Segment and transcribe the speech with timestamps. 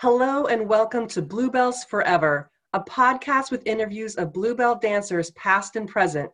[0.00, 5.88] Hello and welcome to Bluebells Forever, a podcast with interviews of Bluebell dancers past and
[5.88, 6.30] present.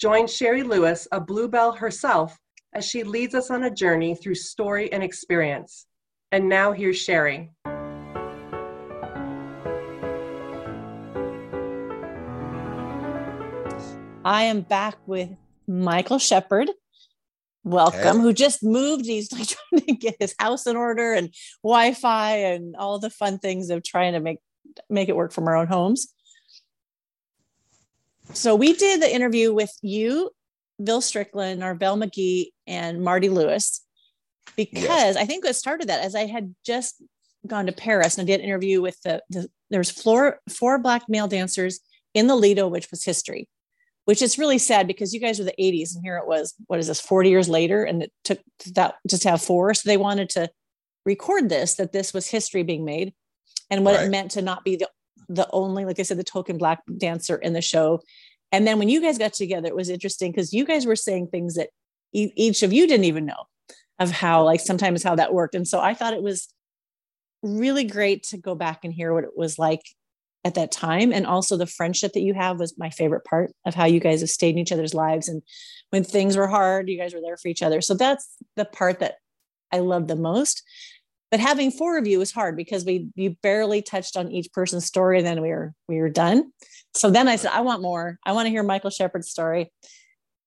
[0.00, 2.36] Join Sherry Lewis, a Bluebell herself,
[2.74, 5.86] as she leads us on a journey through story and experience.
[6.32, 7.52] And now here's Sherry.
[14.24, 15.30] I am back with
[15.68, 16.70] Michael Shepherd.
[17.66, 19.06] Welcome, who just moved.
[19.06, 21.34] He's like trying to get his house in order and
[21.64, 24.38] Wi-Fi and all the fun things of trying to make
[24.88, 26.06] make it work from our own homes.
[28.34, 30.30] So we did the interview with you,
[30.82, 33.84] Bill Strickland, Belle McGee, and Marty Lewis,
[34.56, 35.16] because yes.
[35.16, 37.02] I think what started that as I had just
[37.48, 40.78] gone to Paris and I did an interview with the, the there was four four
[40.78, 41.80] black male dancers
[42.14, 43.48] in the Lido, which was history
[44.06, 46.78] which is really sad because you guys were the 80s and here it was what
[46.78, 48.38] is this 40 years later and it took
[48.74, 49.74] that just to have four.
[49.74, 50.48] So they wanted to
[51.04, 53.12] record this that this was history being made
[53.68, 54.06] and what right.
[54.06, 54.88] it meant to not be the
[55.28, 58.00] the only like i said the token black dancer in the show.
[58.52, 61.28] And then when you guys got together it was interesting because you guys were saying
[61.28, 61.70] things that
[62.12, 63.44] e- each of you didn't even know
[63.98, 65.56] of how like sometimes how that worked.
[65.56, 66.48] And so i thought it was
[67.42, 69.82] really great to go back and hear what it was like
[70.46, 71.12] at that time.
[71.12, 74.20] And also the friendship that you have was my favorite part of how you guys
[74.20, 75.28] have stayed in each other's lives.
[75.28, 75.42] And
[75.90, 77.80] when things were hard you guys were there for each other.
[77.80, 79.16] So that's the part that
[79.72, 80.62] i love the most.
[81.32, 84.86] But having four of you was hard because we you barely touched on each person's
[84.86, 85.18] story.
[85.18, 86.52] And then we were we were done.
[86.94, 88.18] So then i said i want more.
[88.24, 89.72] I want to hear michael shepherd's story.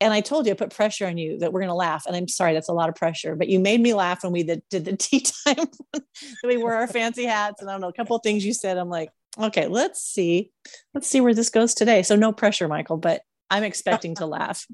[0.02, 2.06] And I told you I put pressure on you that we're going to laugh.
[2.06, 4.44] And I'm sorry, that's a lot of pressure, but you made me laugh when we
[4.44, 5.67] did, did the tea time.
[6.44, 7.61] We wore our fancy hats.
[7.61, 8.78] And I don't know, a couple of things you said.
[8.78, 10.52] I'm like, Okay, let's see.
[10.94, 12.03] Let's see where this goes today.
[12.03, 14.66] So no pressure, Michael, but I'm expecting to laugh.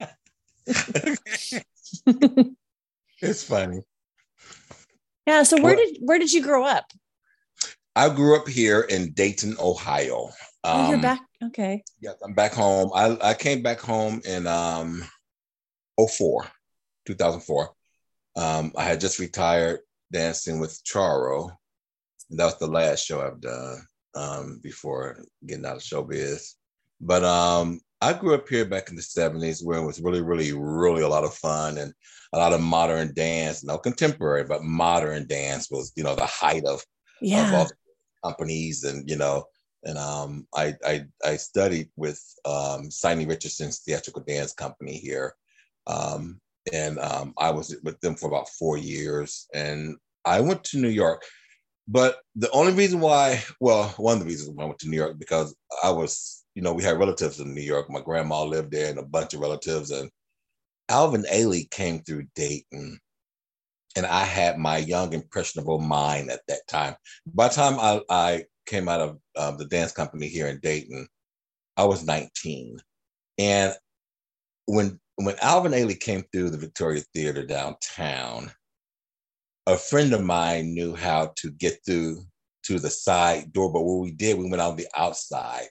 [0.66, 1.64] it's
[3.44, 3.82] funny.
[5.26, 5.42] Yeah.
[5.42, 6.86] So where did where did you grow up?
[7.94, 10.30] I grew up here in Dayton, Ohio.
[10.64, 11.20] Um, oh, you're um, back.
[11.44, 11.82] Okay.
[12.00, 12.90] Yes, I'm back home.
[12.94, 15.04] I, I came back home in um
[15.98, 16.46] 04,
[17.06, 17.70] 2004.
[18.34, 19.80] Um, I had just retired
[20.12, 21.50] dancing with Charo
[22.38, 26.54] that was the last show I've done um, before getting out of showbiz.
[27.00, 30.52] But um, I grew up here back in the 70s where it was really, really,
[30.52, 31.92] really a lot of fun and
[32.32, 36.64] a lot of modern dance, no contemporary, but modern dance was, you know, the height
[36.64, 36.84] of,
[37.20, 37.48] yeah.
[37.48, 37.74] of all the
[38.24, 39.44] companies and, you know,
[39.84, 45.34] and um, I, I, I studied with um, Sidney Richardson's theatrical dance company here.
[45.88, 46.40] Um,
[46.72, 49.48] and um, I was with them for about four years.
[49.52, 51.24] And I went to New York.
[51.88, 54.96] But the only reason why, well, one of the reasons why I went to New
[54.96, 57.90] York because I was, you know, we had relatives in New York.
[57.90, 59.90] My grandma lived there and a bunch of relatives.
[59.90, 60.10] And
[60.88, 62.98] Alvin Ailey came through Dayton.
[63.96, 66.94] And I had my young, impressionable mind at that time.
[67.26, 71.06] By the time I, I came out of um, the dance company here in Dayton,
[71.76, 72.78] I was 19.
[73.38, 73.74] And
[74.66, 78.50] when when Alvin Ailey came through the Victoria Theater downtown,
[79.66, 82.22] a friend of mine knew how to get through
[82.64, 85.66] to the side door, but what we did, we went on the outside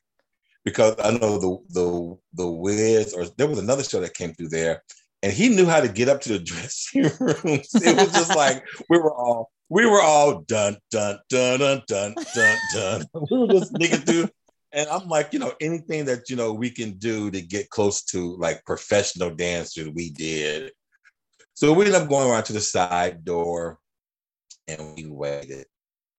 [0.64, 4.50] because I know the the the Wiz or there was another show that came through
[4.50, 4.84] there,
[5.24, 7.70] and he knew how to get up to the dressing rooms.
[7.76, 12.16] It was just like we were all we were all dun dun dun dun dun
[12.34, 13.06] dun dun.
[13.32, 14.30] we were just sneaking through.
[14.74, 18.04] And I'm like, you know, anything that you know we can do to get close
[18.06, 20.72] to like professional dancers, we did.
[21.54, 23.80] So we ended up going around to the side door
[24.68, 25.66] and we waited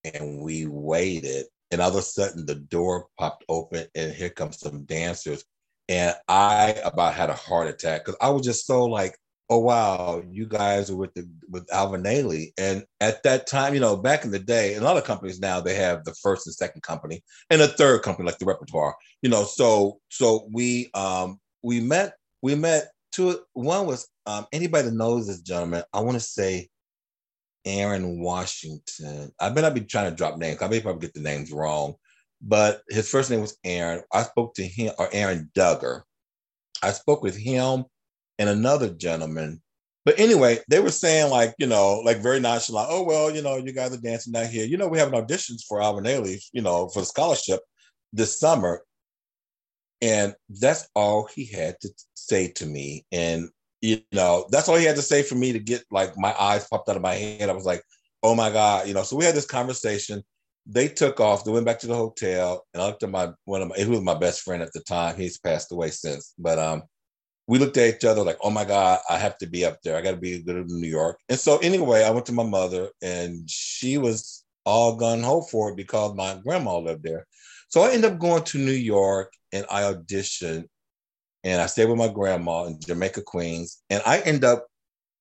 [0.03, 1.45] and we waited.
[1.71, 5.43] And all of a sudden the door popped open and here comes some dancers.
[5.89, 9.17] And I about had a heart attack because I was just so like,
[9.49, 12.51] oh wow, you guys are with the with Alvin Ailey.
[12.57, 15.39] And at that time, you know, back in the day, and a lot of companies
[15.39, 18.95] now they have the first and second company and a third company like the repertoire.
[19.21, 24.89] You know, so so we um we met we met two one was um anybody
[24.89, 26.69] that knows this gentleman, I want to say
[27.65, 29.31] Aaron Washington.
[29.39, 30.61] I bet I'd be trying to drop names.
[30.61, 31.95] I may probably get the names wrong,
[32.41, 34.03] but his first name was Aaron.
[34.11, 36.01] I spoke to him, or Aaron Duggar.
[36.81, 37.85] I spoke with him
[38.39, 39.61] and another gentleman.
[40.05, 43.55] But anyway, they were saying like, you know, like very nonchalant, oh, well, you know,
[43.55, 44.65] you guys are dancing out here.
[44.65, 47.61] You know, we have an auditions for Alvin Ailey, you know, for the scholarship
[48.11, 48.81] this summer.
[50.03, 53.05] And that's all he had to say to me.
[53.13, 53.49] And
[53.81, 56.67] you know, that's all he had to say for me to get like my eyes
[56.67, 57.49] popped out of my head.
[57.49, 57.81] I was like,
[58.21, 59.03] oh my God, you know.
[59.03, 60.23] So we had this conversation.
[60.65, 63.61] They took off, they went back to the hotel, and I looked at my one
[63.61, 65.15] of my who was my best friend at the time.
[65.15, 66.33] He's passed away since.
[66.37, 66.83] But um,
[67.47, 69.97] we looked at each other like, oh my God, I have to be up there.
[69.97, 71.19] I gotta be good in New York.
[71.29, 75.71] And so anyway, I went to my mother and she was all gun ho for
[75.71, 77.25] it because my grandma lived there.
[77.73, 80.65] So I ended up going to New York and I auditioned
[81.43, 83.81] and I stayed with my grandma in Jamaica, Queens.
[83.89, 84.67] And I end up,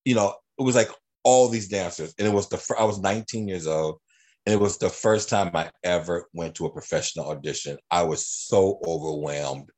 [0.04, 0.90] you know, it was like
[1.24, 2.12] all these dancers.
[2.18, 4.00] And it was the, I was 19 years old.
[4.44, 7.78] And it was the first time I ever went to a professional audition.
[7.90, 9.70] I was so overwhelmed.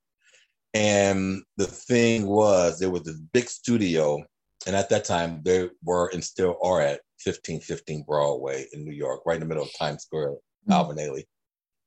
[0.75, 4.21] And the thing was, there was this big studio.
[4.67, 9.21] And at that time, they were and still are at 1515 Broadway in New York,
[9.27, 10.73] right in the middle of Times Square, mm-hmm.
[10.73, 11.23] Alvin Ailey.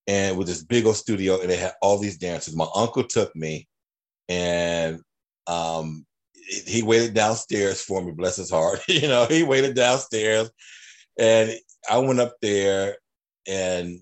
[0.08, 2.56] And with this big old studio, and they had all these dancers.
[2.56, 3.68] My uncle took me
[4.30, 5.02] and
[5.48, 6.06] um,
[6.66, 8.80] he waited downstairs for me, bless his heart.
[8.88, 10.50] you know, he waited downstairs
[11.20, 11.52] and
[11.90, 12.98] I went up there
[13.48, 14.00] and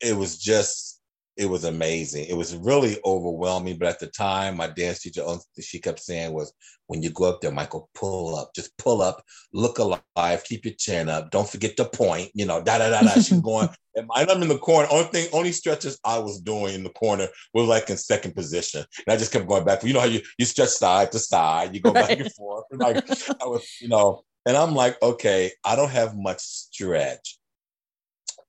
[0.00, 0.95] it was just
[1.36, 2.26] it was amazing.
[2.26, 3.78] It was really overwhelming.
[3.78, 5.22] But at the time, my dance teacher,
[5.60, 6.52] she kept saying was,
[6.86, 9.22] when you go up there, Michael, pull up, just pull up,
[9.52, 13.00] look alive, keep your chin up, don't forget to point, you know, da da da
[13.02, 13.10] da.
[13.14, 14.88] She's going, and I'm in the corner.
[14.90, 18.80] Only thing, only stretches I was doing in the corner was like in second position,
[18.80, 19.82] and I just kept going back.
[19.82, 22.08] You know how you you stretch side to side, you go right.
[22.08, 23.08] back and forth, and like
[23.42, 27.38] I was, you know, and I'm like, okay, I don't have much stretch,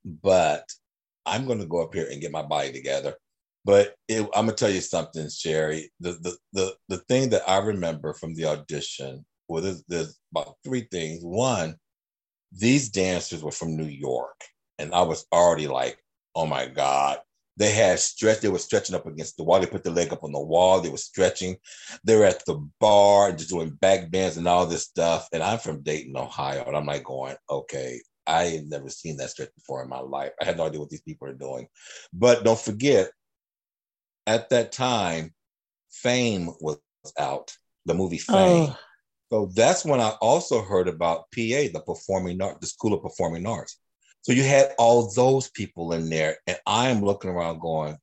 [0.06, 0.64] but
[1.28, 3.16] I'm going to go up here and get my body together.
[3.66, 5.92] But it, I'm gonna tell you something, Sherry.
[6.00, 10.56] The, the the the thing that I remember from the audition well, there's, there's about
[10.64, 11.24] three things.
[11.24, 11.76] One,
[12.52, 14.40] these dancers were from New York,
[14.78, 15.98] and I was already like,
[16.36, 17.20] oh my god.
[17.60, 18.42] They had stretch.
[18.42, 19.60] They were stretching up against the wall.
[19.60, 20.80] They put the leg up on the wall.
[20.80, 21.58] They were stretching.
[22.04, 25.28] They were at the bar and just doing back bends and all this stuff.
[25.34, 29.30] And I'm from Dayton, Ohio, and I'm like going, okay, I had never seen that
[29.30, 30.32] stretch before in my life.
[30.42, 31.68] I had no idea what these people are doing.
[32.14, 33.12] But don't forget,
[34.26, 35.34] at that time,
[35.92, 36.80] Fame was
[37.18, 38.34] out, the movie oh.
[38.34, 38.70] Fame.
[38.72, 38.78] Oh.
[39.30, 43.46] So that's when I also heard about PA, the performing art, the School of Performing
[43.46, 43.78] Arts.
[44.22, 47.98] So you had all those people in there, and I'm looking around going,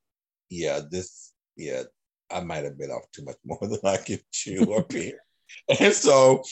[0.51, 1.85] yeah, this, yeah,
[2.31, 5.21] I might have been off too much more than I can chew up here.
[5.81, 6.43] And so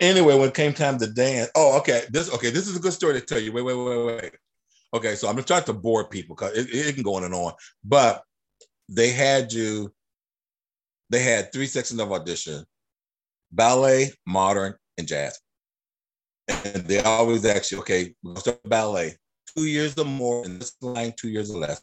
[0.00, 2.92] anyway, when it came time to dance, oh, okay, this okay, this is a good
[2.92, 3.52] story to tell you.
[3.52, 4.32] Wait, wait, wait, wait.
[4.94, 7.34] Okay, so I'm gonna try to bore people because it, it, can go on and
[7.34, 7.52] on.
[7.84, 8.22] But
[8.88, 9.92] they had you,
[11.10, 12.64] they had three sections of audition:
[13.52, 15.38] ballet, modern, and jazz.
[16.48, 19.16] And they always ask you, okay, gonna start ballet,
[19.56, 21.82] two years or more in this line, two years or less.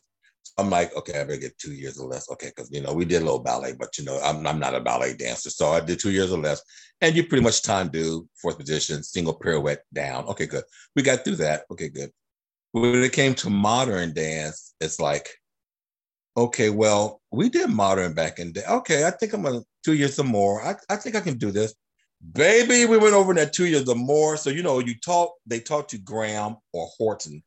[0.58, 2.30] I'm like, okay, I better get two years or less.
[2.32, 4.76] Okay, because you know we did a little ballet, but you know I'm I'm not
[4.76, 6.62] a ballet dancer, so I did two years or less,
[7.02, 10.26] and you pretty much time do fourth position, single pirouette down.
[10.26, 10.64] Okay, good.
[10.96, 11.64] We got through that.
[11.72, 12.12] Okay, good.
[12.72, 15.30] When it came to modern dance, it's like,
[16.38, 18.64] okay, well, we did modern back in day.
[18.70, 20.64] Okay, I think I'm gonna two years or more.
[20.64, 21.74] I, I think I can do this.
[22.32, 24.38] Baby, we went over that two years or more.
[24.38, 27.44] So you know, you taught they taught you Graham or Horton.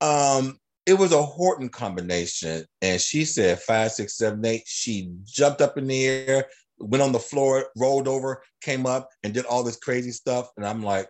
[0.00, 0.58] Um,
[0.88, 2.64] it was a Horton combination.
[2.80, 4.62] And she said five, six, seven, eight.
[4.64, 6.46] She jumped up in the air,
[6.78, 10.48] went on the floor, rolled over, came up, and did all this crazy stuff.
[10.56, 11.06] And I'm like,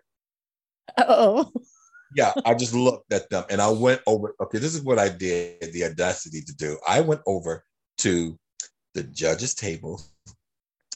[0.98, 1.52] oh.
[2.16, 4.34] yeah, I just looked at them and I went over.
[4.40, 6.76] Okay, this is what I did, the audacity to do.
[6.86, 7.62] I went over
[7.98, 8.36] to
[8.94, 10.02] the judge's table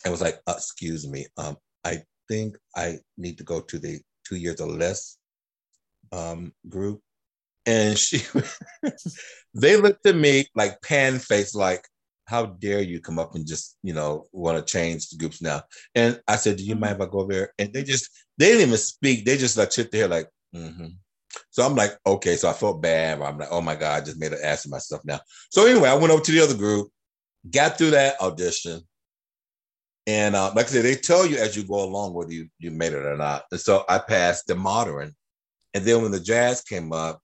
[0.04, 4.00] and was like, uh, excuse me, um, I think I need to go to the
[4.26, 5.18] two years or less
[6.10, 7.00] um, group
[7.66, 8.20] and she
[9.54, 11.86] they looked at me like pan face like
[12.26, 15.62] how dare you come up and just you know want to change the groups now?
[15.94, 17.52] And i said do you mind if i go over there?
[17.58, 18.08] And they just
[18.38, 19.24] they didn't even speak.
[19.24, 20.86] They just like sit there like mm-hmm.
[21.50, 22.36] so i'm like okay.
[22.36, 24.70] So i felt bad i'm like oh my god i just made an ass of
[24.70, 25.20] myself now.
[25.50, 26.88] So anyway i went over to the other group
[27.50, 28.80] got through that audition
[30.06, 32.70] and uh, like i said they tell you as you go along whether you, you
[32.70, 33.44] made it or not.
[33.50, 35.12] And so i passed the modern
[35.74, 37.20] and then when the jazz came up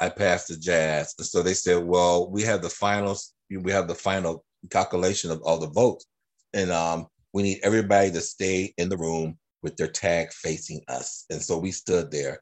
[0.00, 1.14] I passed the jazz.
[1.18, 5.42] And so they said, well, we have the finals, we have the final calculation of
[5.42, 6.06] all the votes.
[6.54, 11.24] And um, we need everybody to stay in the room with their tag facing us.
[11.30, 12.40] And so we stood there.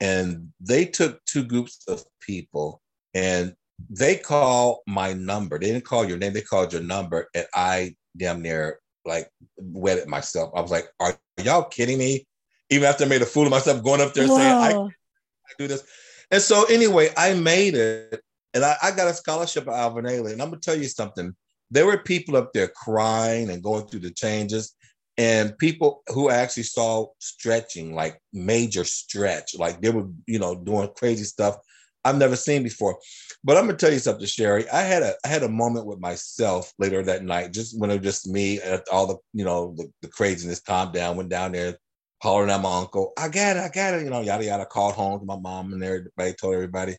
[0.00, 2.82] And they took two groups of people
[3.14, 3.54] and
[3.90, 5.58] they called my number.
[5.58, 7.28] They didn't call your name, they called your number.
[7.34, 10.52] And I damn near like wetted myself.
[10.54, 12.26] I was like, are y'all kidding me?
[12.70, 14.36] Even after I made a fool of myself going up there Whoa.
[14.36, 15.84] saying, I, I do this.
[16.30, 18.22] And so anyway, I made it
[18.54, 20.32] and I, I got a scholarship at Alvin Ailey.
[20.32, 21.34] And I'm gonna tell you something.
[21.70, 24.74] There were people up there crying and going through the changes,
[25.18, 30.88] and people who actually saw stretching, like major stretch, like they were, you know, doing
[30.96, 31.56] crazy stuff
[32.04, 32.98] I've never seen before.
[33.42, 34.68] But I'm gonna tell you something, Sherry.
[34.70, 38.00] I had a I had a moment with myself later that night, just when it
[38.00, 38.60] was just me,
[38.92, 41.76] all the you know the, the craziness calmed down, went down there,
[42.24, 44.64] hollering at my uncle, I got it, I got it, you know, yada yada.
[44.64, 46.96] Called home to my mom and everybody told everybody.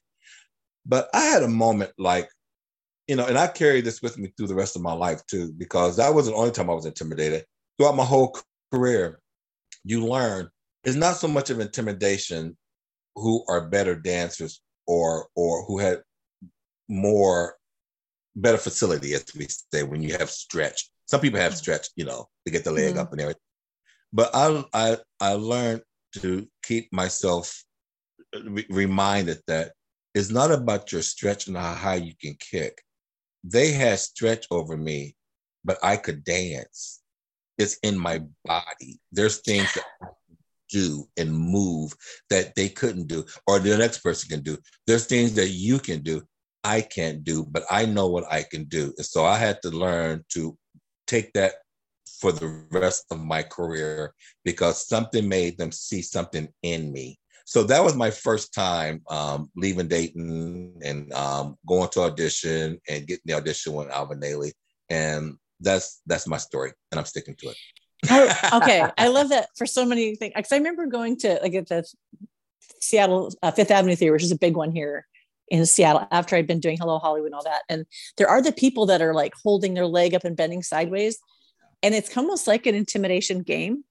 [0.86, 2.30] But I had a moment like,
[3.08, 5.52] you know, and I carried this with me through the rest of my life too,
[5.58, 7.44] because that was the only time I was intimidated.
[7.78, 8.38] Throughout my whole
[8.72, 9.20] career,
[9.84, 10.50] you learn
[10.84, 12.56] it's not so much of intimidation
[13.16, 16.04] who are better dancers or or who had
[16.88, 17.56] more
[18.36, 20.90] better facility, as we say, when you have stretch.
[21.08, 23.00] Some people have stretch, you know, to get the leg mm-hmm.
[23.00, 23.42] up and everything.
[24.16, 25.84] But I I I learned
[26.22, 27.64] to keep myself
[28.34, 29.74] re- reminded that
[30.14, 32.82] it's not about your stretch and how high you can kick.
[33.44, 35.16] They had stretch over me,
[35.66, 37.02] but I could dance.
[37.58, 39.02] It's in my body.
[39.12, 40.08] There's things that I
[40.70, 41.94] do and move
[42.30, 44.58] that they couldn't do, or the next person can do.
[44.88, 46.24] There's things that you can do
[46.66, 48.92] I can't do, but I know what I can do.
[48.98, 50.58] And so I had to learn to
[51.06, 51.54] take that
[52.26, 54.12] for the rest of my career
[54.44, 57.20] because something made them see something in me.
[57.46, 63.06] So that was my first time um, leaving Dayton and um, going to audition and
[63.06, 64.54] getting the audition with Alvin Ailey.
[64.90, 67.58] And that's that's my story, and I'm sticking to it.
[68.10, 70.34] oh, okay, I love that for so many things.
[70.36, 71.86] Because I remember going to like at the
[72.82, 75.06] Seattle uh, Fifth Avenue Theater, which is a big one here,
[75.50, 77.62] in Seattle after I'd been doing Hello Hollywood and all that.
[77.70, 77.86] And
[78.18, 81.20] there are the people that are like holding their leg up and bending sideways.
[81.86, 83.84] And it's almost like an intimidation game.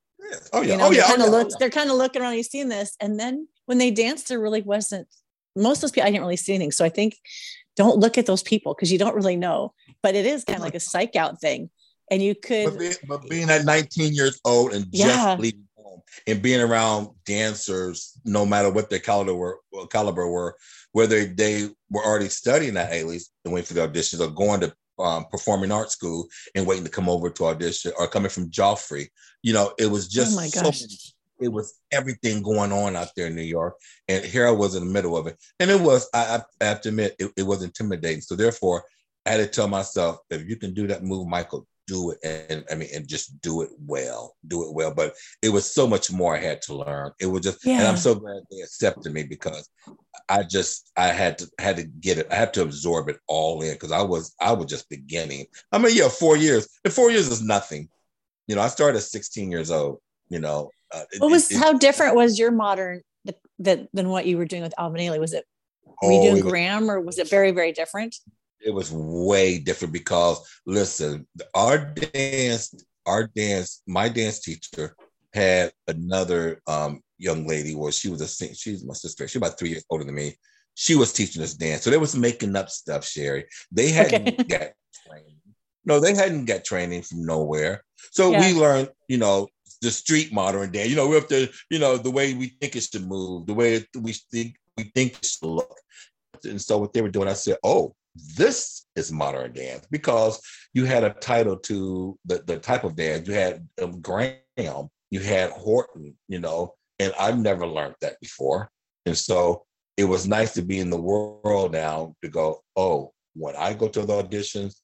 [0.53, 0.73] Oh yeah.
[0.73, 1.07] You know, oh, yeah.
[1.07, 1.57] Kind of oh, look, yeah.
[1.61, 2.97] They're kind of looking around, You seeing this.
[3.01, 5.07] And then when they danced, there really wasn't
[5.57, 6.73] most of those people, I didn't really see anything.
[6.73, 7.17] So I think
[7.77, 9.75] don't look at those people because you don't really know.
[10.03, 11.71] But it is kind of like a psych out thing.
[12.11, 16.03] And you could but being, but being at 19 years old and just leaving home
[16.27, 19.59] and being around dancers, no matter what their caliber were,
[19.91, 20.57] caliber were,
[20.93, 24.75] whether they were already studying at Ailey's and waiting for the auditions or going to
[24.99, 29.09] um, performing arts school and waiting to come over to audition or coming from Joffrey.
[29.43, 30.81] You know, it was just oh my gosh.
[30.81, 30.87] So,
[31.41, 33.75] it was everything going on out there in New York.
[34.09, 35.37] And here I was in the middle of it.
[35.59, 38.21] And it was, I, I have to admit, it, it was intimidating.
[38.21, 38.85] So therefore,
[39.27, 42.19] I had to tell myself, if you can do that move, Michael, do it
[42.51, 44.93] and I mean and just do it well, do it well.
[44.93, 47.13] But it was so much more I had to learn.
[47.21, 47.79] It was just yeah.
[47.79, 49.69] and I'm so glad they accepted me because
[50.29, 52.29] I just I had to had to get it.
[52.31, 55.47] I had to absorb it all in because I was I was just beginning.
[55.73, 56.69] I mean, yeah, four years.
[56.85, 57.89] And four years is nothing.
[58.47, 60.01] You know, I started at 16 years old.
[60.29, 63.03] You know, uh, what was it, how different was your modern
[63.59, 65.21] that than what you were doing with Alvin Ailey?
[65.21, 65.45] Was it
[66.03, 68.17] were you oh, doing Graham or was it very very different?
[68.65, 72.75] It was way different because listen, our dance,
[73.07, 74.97] our dance, my dance teacher
[75.33, 79.29] had another um, young lady where she was a she's my sister.
[79.29, 80.37] She's about three years older than me.
[80.75, 83.05] She was teaching us dance, so they was making up stuff.
[83.05, 84.45] Sherry, they hadn't okay.
[84.49, 84.69] got
[85.07, 85.37] training.
[85.85, 87.85] No, they hadn't got training from nowhere.
[88.11, 88.41] So yeah.
[88.41, 89.49] we learned, you know,
[89.83, 90.89] the street modern dance.
[90.89, 93.55] You know, we have to, you know, the way we think it should move, the
[93.55, 95.77] way we think we think it should look.
[96.45, 100.41] And so what they were doing, I said, oh, this is modern dance because
[100.73, 103.27] you had a title to the, the type of dance.
[103.27, 108.71] You had um, Graham, you had Horton, you know, and I've never learned that before.
[109.07, 109.65] And so
[109.97, 113.89] it was nice to be in the world now to go, oh, when I go
[113.89, 114.77] to the auditions,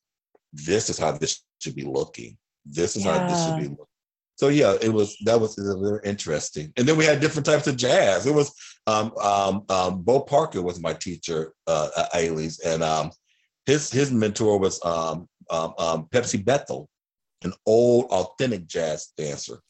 [0.52, 2.37] this is how this should be looking.
[2.64, 3.18] This is yeah.
[3.18, 3.87] how this should be looking.
[4.37, 6.72] So yeah, it was that was very interesting.
[6.78, 8.26] And then we had different types of jazz.
[8.26, 8.54] It was
[8.87, 13.10] um, um, um, Bo Parker was my teacher uh, at Ailey's, and um,
[13.66, 16.88] his his mentor was um, um, um, Pepsi Bethel,
[17.44, 19.60] an old authentic jazz dancer.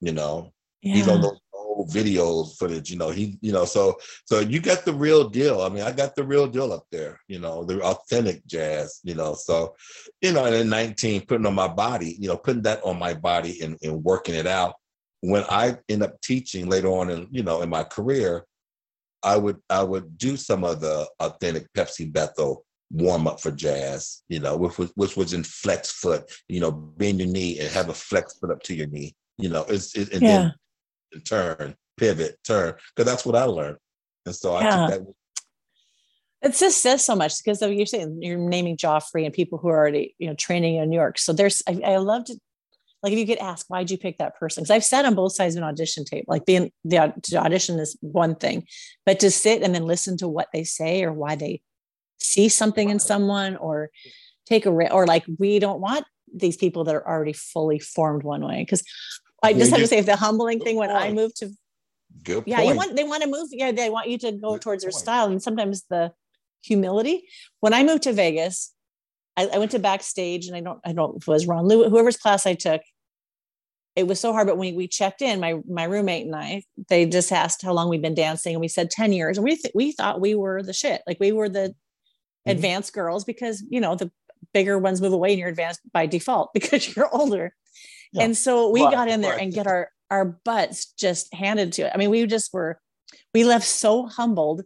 [0.00, 0.52] You know,
[0.82, 0.94] yeah.
[0.94, 2.90] he's on those old videos footage.
[2.90, 5.62] You know, he you know so so you got the real deal.
[5.62, 7.18] I mean, I got the real deal up there.
[7.28, 9.00] You know, the authentic jazz.
[9.02, 9.74] You know, so
[10.20, 13.14] you know, and in 19, putting on my body, you know, putting that on my
[13.14, 14.74] body and, and working it out.
[15.20, 18.44] When I end up teaching later on in you know in my career,
[19.22, 24.22] I would I would do some of the authentic Pepsi Bethel warm up for jazz,
[24.28, 27.68] you know, which was which was in flex foot, you know, bend your knee and
[27.70, 30.50] have a flex foot up to your knee, you know, it's it, and yeah.
[31.12, 33.78] then turn, pivot, turn, because that's what I learned,
[34.26, 34.86] and so yeah.
[34.86, 35.14] I took that.
[36.40, 39.76] It just says so much because you're saying you're naming Joffrey and people who are
[39.76, 41.18] already you know training in New York.
[41.18, 42.38] So there's I, I love to
[43.02, 45.32] like if you get asked why'd you pick that person because I've sat on both
[45.32, 46.26] sides of an audition tape.
[46.28, 48.66] Like being the audition is one thing,
[49.04, 51.60] but to sit and then listen to what they say or why they
[52.18, 53.90] see something in someone or
[54.46, 58.22] take a risk or like we don't want these people that are already fully formed
[58.22, 58.82] one way because
[59.42, 61.50] I just have to say the humbling thing when I moved to
[62.24, 64.62] Good yeah you want they want to move yeah they want you to go Good
[64.62, 64.92] towards point.
[64.92, 66.12] their style and sometimes the
[66.62, 67.28] humility
[67.60, 68.74] when I moved to Vegas
[69.36, 72.16] I, I, went to backstage and I don't I don't it was Ron Lewis whoever's
[72.16, 72.80] class I took
[73.98, 74.46] it was so hard.
[74.46, 77.88] But when we checked in, my my roommate and I, they just asked how long
[77.88, 80.62] we've been dancing, and we said ten years, and we th- we thought we were
[80.62, 81.74] the shit, like we were the
[82.46, 82.50] mm-hmm.
[82.50, 84.10] advanced girls because you know the
[84.52, 87.54] bigger ones move away and you're advanced by default because you're older.
[88.12, 88.24] Yeah.
[88.24, 89.42] And so we right, got in there right.
[89.42, 91.92] and get our our butts just handed to it.
[91.94, 92.80] I mean, we just were
[93.34, 94.62] we left so humbled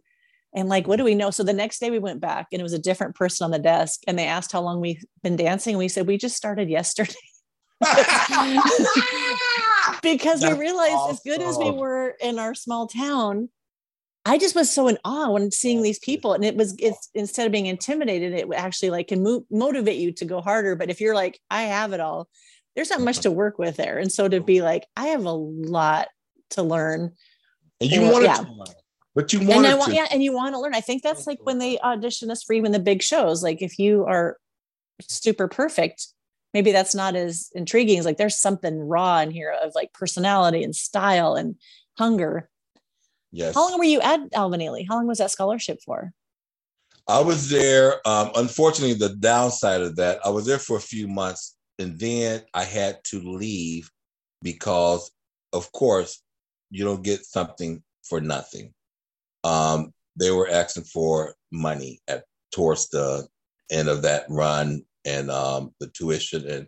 [0.55, 2.63] and like what do we know so the next day we went back and it
[2.63, 5.77] was a different person on the desk and they asked how long we've been dancing
[5.77, 7.13] we said we just started yesterday
[10.01, 11.11] because That's we realized awesome.
[11.11, 13.49] as good as we were in our small town
[14.25, 17.45] i just was so in awe when seeing these people and it was it's instead
[17.45, 21.01] of being intimidated it actually like can move, motivate you to go harder but if
[21.01, 22.27] you're like i have it all
[22.75, 23.23] there's not much mm-hmm.
[23.23, 24.45] to work with there and so to mm-hmm.
[24.45, 26.07] be like i have a lot
[26.49, 27.11] to learn
[27.81, 28.35] and you want yeah.
[28.35, 28.75] to learn
[29.15, 30.73] but you want and want, yeah and you want to learn.
[30.73, 31.85] I think that's like when they mm-hmm.
[31.85, 34.37] audition us for even the big shows like if you are
[35.01, 36.07] super perfect
[36.53, 40.63] maybe that's not as intriguing as like there's something raw in here of like personality
[40.63, 41.55] and style and
[41.97, 42.49] hunger
[43.33, 43.53] yes.
[43.53, 46.13] How long were you at alvin ailey how long was that scholarship for?
[47.05, 51.05] I was there um, unfortunately the downside of that i was there for a few
[51.09, 53.91] months and then i had to leave
[54.41, 55.11] because
[55.51, 56.21] of course
[56.73, 58.73] you don't get something for nothing.
[59.43, 63.27] Um, they were asking for money at towards the
[63.71, 66.67] end of that run and um, the tuition and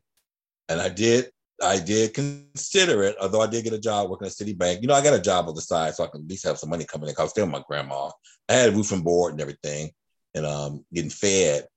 [0.70, 1.30] and I did
[1.64, 4.82] I did consider it, although I did get a job working at Citibank.
[4.82, 6.58] You know, I got a job on the side so I can at least have
[6.58, 7.16] some money coming in.
[7.18, 8.10] I was staying with my grandma.
[8.50, 9.92] I had roof and board and everything,
[10.34, 11.68] and um, getting fed,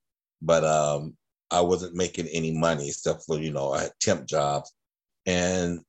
[0.41, 1.15] but um,
[1.49, 4.73] I wasn't making any money except for you know I had temp jobs,
[5.25, 5.79] and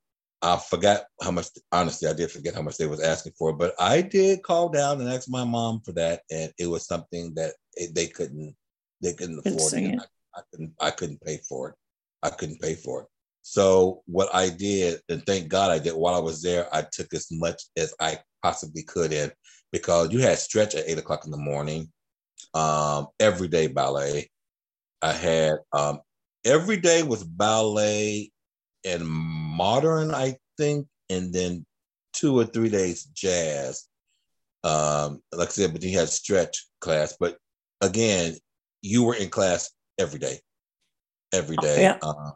[0.40, 1.48] I forgot how much.
[1.72, 5.00] Honestly, I did forget how much they was asking for, but I did call down
[5.00, 8.54] and ask my mom for that, and it was something that it, they couldn't
[9.02, 9.98] they couldn't afford it.
[9.98, 11.74] I, I, couldn't I couldn't pay for it.
[12.22, 13.08] I couldn't pay for it.
[13.50, 17.12] So what I did, and thank God I did while I was there, I took
[17.12, 19.32] as much as I possibly could in
[19.72, 21.90] because you had stretch at eight o'clock in the morning,
[22.54, 24.30] um, every day ballet.
[25.02, 25.98] I had um,
[26.44, 28.30] every day was ballet
[28.84, 31.66] and modern, I think, and then
[32.12, 33.88] two or three days jazz.
[34.62, 37.16] Um, like I said, but you had stretch class.
[37.18, 37.36] But
[37.80, 38.36] again,
[38.80, 40.38] you were in class every day,
[41.32, 41.78] every day.
[41.78, 41.80] oh.
[41.80, 41.98] Yeah.
[42.00, 42.30] Uh,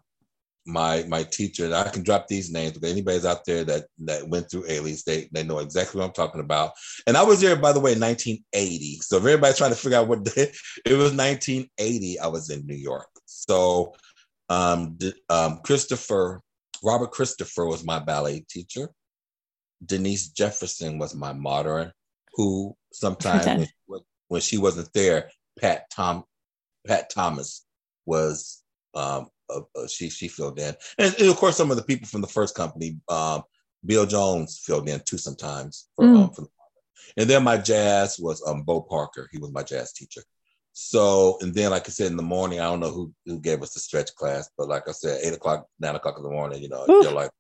[0.67, 4.29] my my teacher, and I can drop these names because anybody's out there that that
[4.29, 6.73] went through Ailey's, they they know exactly what I'm talking about.
[7.07, 9.01] And I was there, by the way, in 1980.
[9.03, 10.53] So if everybody's trying to figure out what day,
[10.87, 12.19] it was 1980.
[12.21, 13.09] I was in New York.
[13.27, 13.95] So
[14.49, 14.99] um,
[15.29, 16.41] um, Christopher,
[16.83, 18.91] Robert Christopher was my ballet teacher.
[19.85, 21.93] Denise Jefferson was my modern,
[22.35, 26.25] who sometimes when, when, she wasn't there, Pat Tom,
[26.87, 27.67] Pat Thomas
[28.07, 28.63] was
[28.95, 32.07] um, uh, uh, she she filled in, and, and, of course some of the people
[32.07, 33.43] from the first company, um,
[33.85, 35.89] Bill Jones filled in too sometimes.
[35.97, 36.25] For, mm.
[36.25, 36.49] um, for the,
[37.17, 39.29] and then my jazz was um, Bo Parker.
[39.31, 40.23] He was my jazz teacher.
[40.73, 43.63] So, and then, like I said, in the morning, I don't know who, who gave
[43.63, 46.61] us the stretch class, but like I said, eight o'clock, nine o'clock in the morning,
[46.61, 47.31] you know, you're like,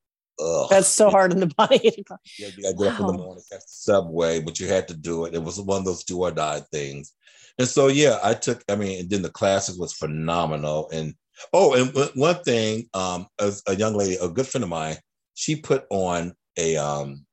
[0.40, 0.68] ugh.
[0.70, 1.80] That's so hard in the body.
[1.82, 2.88] yeah, you got to get wow.
[2.88, 5.34] up in the morning, catch the subway, but you had to do it.
[5.34, 7.12] It was one of those do or die things.
[7.58, 10.88] And so, yeah, I took, I mean, and then the classes was phenomenal.
[10.92, 11.14] And,
[11.52, 14.96] oh, and one thing, um, as a young lady, a good friend of mine,
[15.34, 17.26] she put on a, um,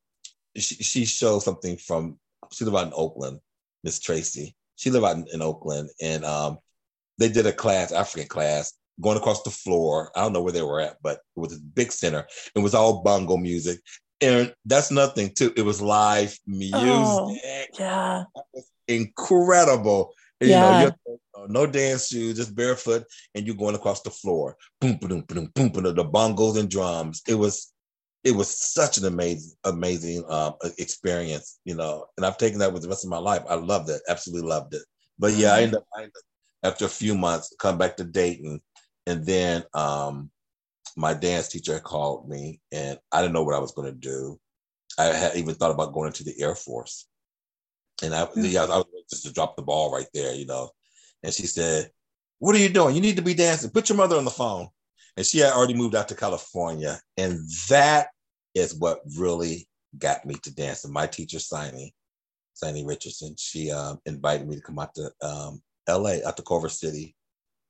[0.58, 2.20] she, she showed something from,
[2.52, 3.40] she lived out in Oakland,
[3.84, 6.58] Miss Tracy she lived out in, in Oakland, and um,
[7.20, 10.12] they did a class, African class, going across the floor.
[10.16, 12.26] I don't know where they were at, but it was a big center.
[12.56, 13.80] It was all bongo music,
[14.22, 15.54] and that's nothing too.
[15.56, 16.74] It was live music.
[16.76, 18.24] Oh, yeah,
[18.88, 20.14] incredible.
[20.42, 20.84] Yeah.
[20.84, 23.04] You know, no dance shoes, just barefoot,
[23.36, 24.58] and you're going across the floor.
[24.80, 27.22] Boom, boom, boom, boom, boom, the bongos and drums.
[27.28, 27.74] It was
[28.24, 32.06] it was such an amazing, amazing um, experience, you know.
[32.18, 33.42] And I've taken that with the rest of my life.
[33.50, 34.84] I loved it, absolutely loved it.
[35.18, 38.04] But yeah, I ended up, I ended up after a few months come back to
[38.04, 38.62] Dayton,
[39.08, 40.30] and then um,
[40.96, 44.40] my dance teacher called me, and I didn't know what I was going to do.
[45.00, 47.08] I had even thought about going into the Air Force,
[48.04, 48.46] and I, mm-hmm.
[48.46, 50.72] yeah, I was just to drop the ball right there, you know.
[51.24, 51.92] And she said,
[52.40, 52.96] "What are you doing?
[52.96, 53.70] You need to be dancing.
[53.70, 54.70] Put your mother on the phone."
[55.18, 57.00] and she had already moved out to California.
[57.18, 58.08] And that
[58.56, 60.84] is what really got me to dance.
[60.84, 61.94] And My teacher, Siny,
[62.54, 66.70] Siny Richardson, she um, invited me to come out to um, LA, out to Culver
[66.70, 67.16] City.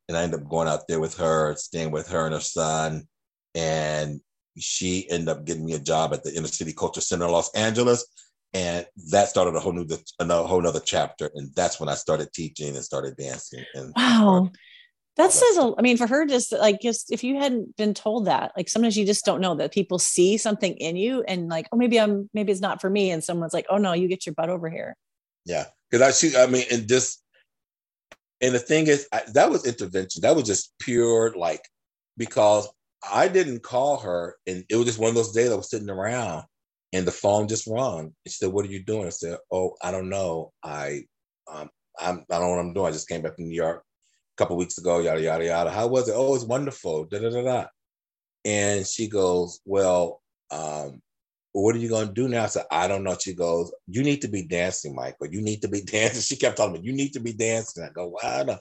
[0.07, 3.07] And I ended up going out there with her, staying with her and her son.
[3.55, 4.21] And
[4.57, 8.05] she ended up getting me a job at the Inner City Culture Center Los Angeles.
[8.53, 9.87] And that started a whole new,
[10.19, 11.31] a whole nother chapter.
[11.35, 13.63] And that's when I started teaching and started dancing.
[13.73, 14.49] And wow.
[15.17, 18.25] That says, a, I mean, for her, just like, just if you hadn't been told
[18.25, 21.67] that, like sometimes you just don't know that people see something in you and like,
[21.71, 23.11] oh, maybe I'm, maybe it's not for me.
[23.11, 24.95] And someone's like, oh no, you get your butt over here.
[25.45, 25.65] Yeah.
[25.91, 27.23] Cause I see, I mean, and just,
[28.41, 30.21] and the thing is, I, that was intervention.
[30.21, 31.61] That was just pure, like,
[32.17, 32.67] because
[33.09, 35.89] I didn't call her and it was just one of those days I was sitting
[35.89, 36.43] around
[36.93, 38.13] and the phone just rung.
[38.27, 39.07] She said, what are you doing?
[39.07, 40.51] I said, oh, I don't know.
[40.63, 41.03] I,
[41.51, 42.87] um, I'm, I don't know what I'm doing.
[42.87, 45.71] I just came back from New York a couple weeks ago, yada yada yada.
[45.71, 46.15] How was it?
[46.15, 47.05] Oh, it's wonderful.
[47.05, 47.65] Da da da da.
[48.43, 51.01] And she goes, well, um,
[51.53, 52.43] what are you going to do now?
[52.43, 53.17] I said, I don't know.
[53.19, 55.27] She goes, you need to be dancing, Michael.
[55.27, 56.21] You need to be dancing.
[56.21, 57.83] She kept telling me, you need to be dancing.
[57.83, 58.59] I go, I know.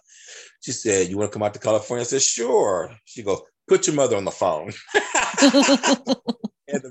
[0.61, 2.03] She said, you want to come out to California?
[2.03, 2.93] I said, sure.
[3.05, 4.73] She goes, put your mother on the phone.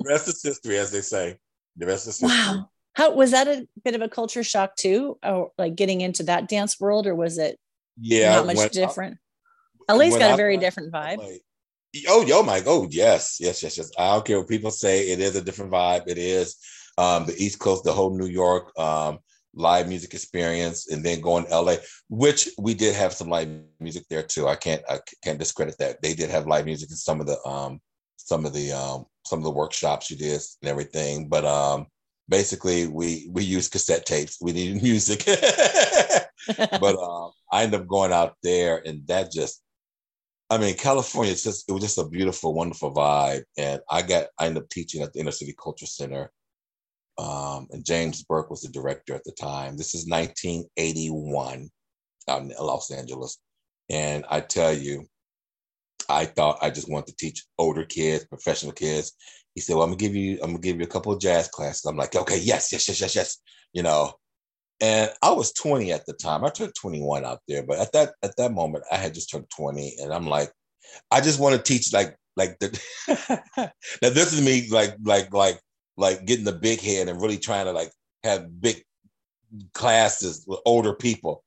[0.10, 1.38] rest is history, as they say.
[1.78, 2.38] The rest is history.
[2.38, 2.69] Wow.
[2.93, 5.17] How was that a bit of a culture shock too?
[5.24, 7.60] Or like getting into that dance world, or was it
[8.02, 9.17] yeah, not much different.
[9.88, 11.17] I, LA's got a very I, different vibe.
[11.17, 11.41] Like,
[12.08, 12.63] oh, yo, Mike.
[12.67, 13.91] Oh, yes, yes, yes, yes.
[13.98, 15.10] I don't care what people say.
[15.10, 16.08] It is a different vibe.
[16.08, 16.58] It is
[16.98, 19.19] um, the East Coast, the whole New York um,
[19.54, 21.76] live music experience, and then going to LA,
[22.10, 24.48] which we did have some live music there too.
[24.48, 26.02] I can't I can't discredit that.
[26.02, 27.80] They did have live music in some of the um,
[28.17, 31.88] some of the um, some of the workshops you did and everything, but um,
[32.28, 34.38] basically we we used cassette tapes.
[34.42, 35.24] We needed music.
[36.58, 39.62] but um, I ended up going out there, and that just,
[40.50, 43.44] I mean, California, it's just, it was just a beautiful, wonderful vibe.
[43.58, 46.32] And I got, I ended up teaching at the Inner City Culture Center.
[47.18, 49.76] Um, and James Burke was the director at the time.
[49.78, 51.70] This is 1981
[52.30, 53.38] out in Los Angeles.
[53.89, 55.06] And I tell you,
[56.10, 59.13] I thought I just wanted to teach older kids, professional kids.
[59.56, 61.48] He said, "Well, I'm gonna give you, I'm gonna give you a couple of jazz
[61.48, 63.38] classes." I'm like, "Okay, yes, yes, yes, yes, yes."
[63.74, 64.13] You know,
[64.82, 66.43] and I was 20 at the time.
[66.43, 69.50] I turned 21 out there, but at that at that moment, I had just turned
[69.56, 70.52] 20, and I'm like,
[71.12, 72.80] I just want to teach like like the.
[74.02, 75.60] now this is me like like like
[75.98, 77.91] like getting the big head and really trying to like
[78.24, 78.84] have big
[79.74, 81.43] classes with older people.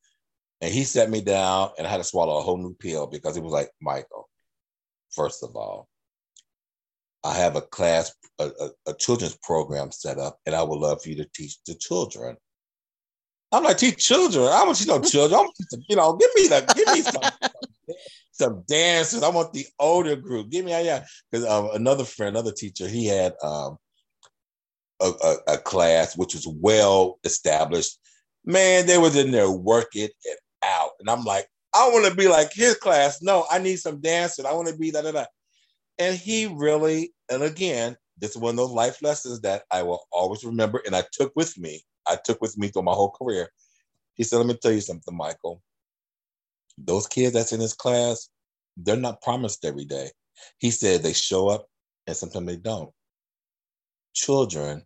[0.61, 3.35] And he sat me down, and I had to swallow a whole new pill because
[3.35, 4.29] he was like, Michael,
[5.15, 5.89] first of all,
[7.25, 11.03] I have a class, a, a, a children's program set up, and I would love
[11.03, 12.37] for you to teach the children.
[13.53, 14.47] I'm like, teach children.
[14.47, 15.39] I want you know children.
[15.39, 17.51] I want you, you know, give me the, give me some,
[18.33, 19.23] some dances.
[19.23, 20.51] I want the older group.
[20.51, 21.05] Give me, yeah.
[21.31, 23.77] Because um, another friend, another teacher, he had um,
[25.01, 27.99] a, a, a, class which was well established.
[28.45, 32.29] Man, they was in there working it out, and I'm like, I want to be
[32.29, 33.23] like his class.
[33.23, 34.47] No, I need some dancing.
[34.47, 35.31] I want to be that, that, that.
[35.99, 40.05] And he really, and again, this is one of those life lessons that I will
[40.13, 43.49] always remember, and I took with me I took with me through my whole career.
[44.15, 45.63] He said, Let me tell you something, Michael.
[46.79, 48.29] Those kids that's in his class,
[48.77, 50.11] they're not promised every day.
[50.59, 51.67] He said they show up
[52.07, 52.91] and sometimes they don't.
[54.15, 54.83] Children,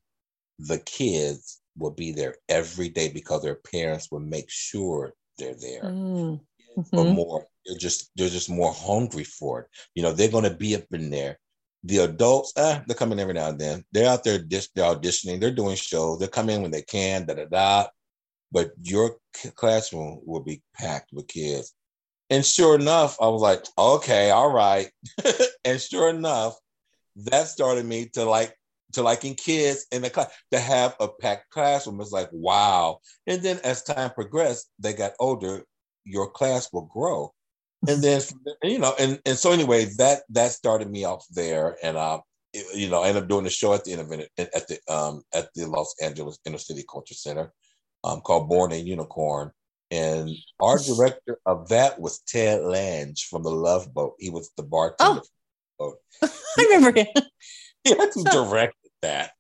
[0.59, 5.83] the kids will be there every day because their parents will make sure they're there.
[5.83, 6.41] Mm.
[6.77, 6.99] Mm-hmm.
[6.99, 9.67] Or more, they're just they're just more hungry for it.
[9.95, 11.39] You know, they're gonna be up in there
[11.87, 13.85] the adults, eh, they're coming every now and then.
[13.93, 17.35] They're out there, they're auditioning, they're doing shows, they come in when they can, da
[17.35, 17.87] da da.
[18.51, 19.17] But your
[19.55, 21.75] classroom will be packed with kids.
[22.29, 24.91] And sure enough, I was like, okay, all right.
[25.65, 26.57] and sure enough,
[27.17, 28.55] that started me to like
[28.93, 32.01] to liking kids in the class to have a packed classroom.
[32.01, 32.99] It's like wow.
[33.27, 35.65] And then as time progressed, they got older.
[36.07, 37.35] Your class will grow.
[37.87, 38.23] And then
[38.63, 42.21] you know, and and so anyway, that that started me off there, and uh,
[42.75, 45.49] you know, I ended up doing a show at the Innovative at the um at
[45.55, 47.53] the Los Angeles Inner City Culture Center,
[48.05, 49.53] um, called Born a Unicorn,
[49.91, 54.15] and our director of that was Ted Lange from the Love Boat.
[54.19, 55.23] He was the bartender.
[55.79, 57.07] Oh, I remember him.
[57.85, 59.31] He had to direct that,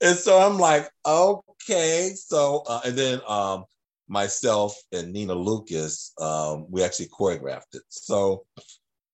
[0.00, 3.64] and so I'm like, okay, so uh, and then um
[4.08, 7.82] myself and Nina Lucas, um, we actually choreographed it.
[7.88, 8.44] So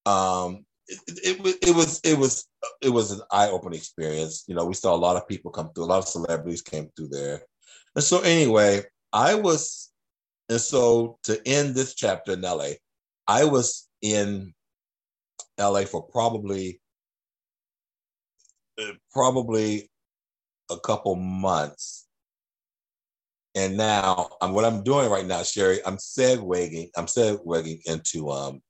[0.07, 2.46] um, it, it, it, was it was
[2.83, 4.44] it was an eye-opening experience.
[4.46, 6.90] You know, we saw a lot of people come through, a lot of celebrities came
[6.96, 7.42] through there.
[7.94, 9.90] And so anyway, I was,
[10.48, 12.72] and so to end this chapter in LA,
[13.26, 14.52] I was in
[15.59, 16.81] LA for probably
[18.81, 19.90] uh, probably
[20.70, 22.07] a couple months
[23.55, 28.62] and now um, what I'm doing right now, Sherry, I'm segueing, I'm segueing into um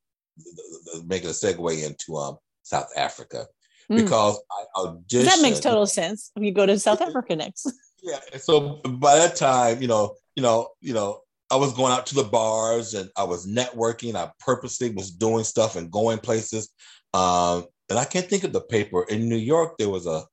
[1.07, 3.47] making a segue into um South Africa
[3.91, 3.97] mm.
[3.97, 5.27] because I auditioned.
[5.27, 6.31] That makes total sense.
[6.37, 7.73] You go to South Africa next.
[8.05, 8.19] Yeah.
[8.39, 11.21] So by that time, you know, you know, you know,
[11.53, 14.17] I was going out to the bars and I was networking.
[14.17, 16.69] I purposely was doing stuff and going places.
[17.15, 19.79] Um, and I can't think of the paper in New York.
[19.79, 20.25] There was a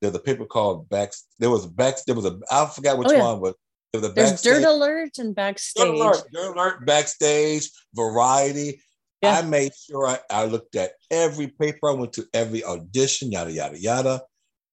[0.00, 1.12] there's a paper called back.
[1.40, 1.96] There was back.
[2.06, 3.24] There was a I forgot which oh, yeah.
[3.24, 3.54] one, but was
[3.94, 5.84] a There's Dirt Alert and Backstage.
[5.84, 8.82] Dirt Alert, Dirt Alert, Backstage, Variety.
[9.22, 9.38] Yeah.
[9.38, 11.90] I made sure I, I looked at every paper.
[11.90, 14.22] I went to every audition, yada yada yada,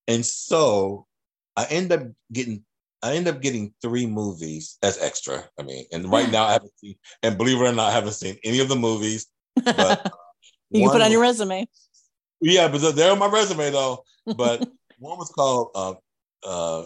[0.07, 1.05] and so
[1.57, 2.63] I end up getting
[3.03, 5.43] I end up getting three movies as extra.
[5.59, 8.13] I mean, and right now I haven't seen, and believe it or not, I haven't
[8.13, 9.27] seen any of the movies.
[9.55, 10.11] But
[10.69, 11.67] you can put on your resume.
[12.41, 14.03] Yeah, but they're on my resume though.
[14.25, 14.67] But
[14.99, 15.93] one was called uh,
[16.43, 16.85] uh,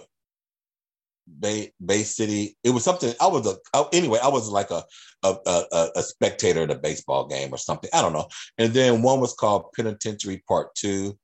[1.39, 2.57] Bay Bay City.
[2.63, 3.13] It was something.
[3.19, 4.19] I was a I, anyway.
[4.21, 4.83] I was like a,
[5.23, 7.89] a a, a spectator at a baseball game or something.
[7.93, 8.27] I don't know.
[8.57, 11.17] And then one was called Penitentiary Part Two.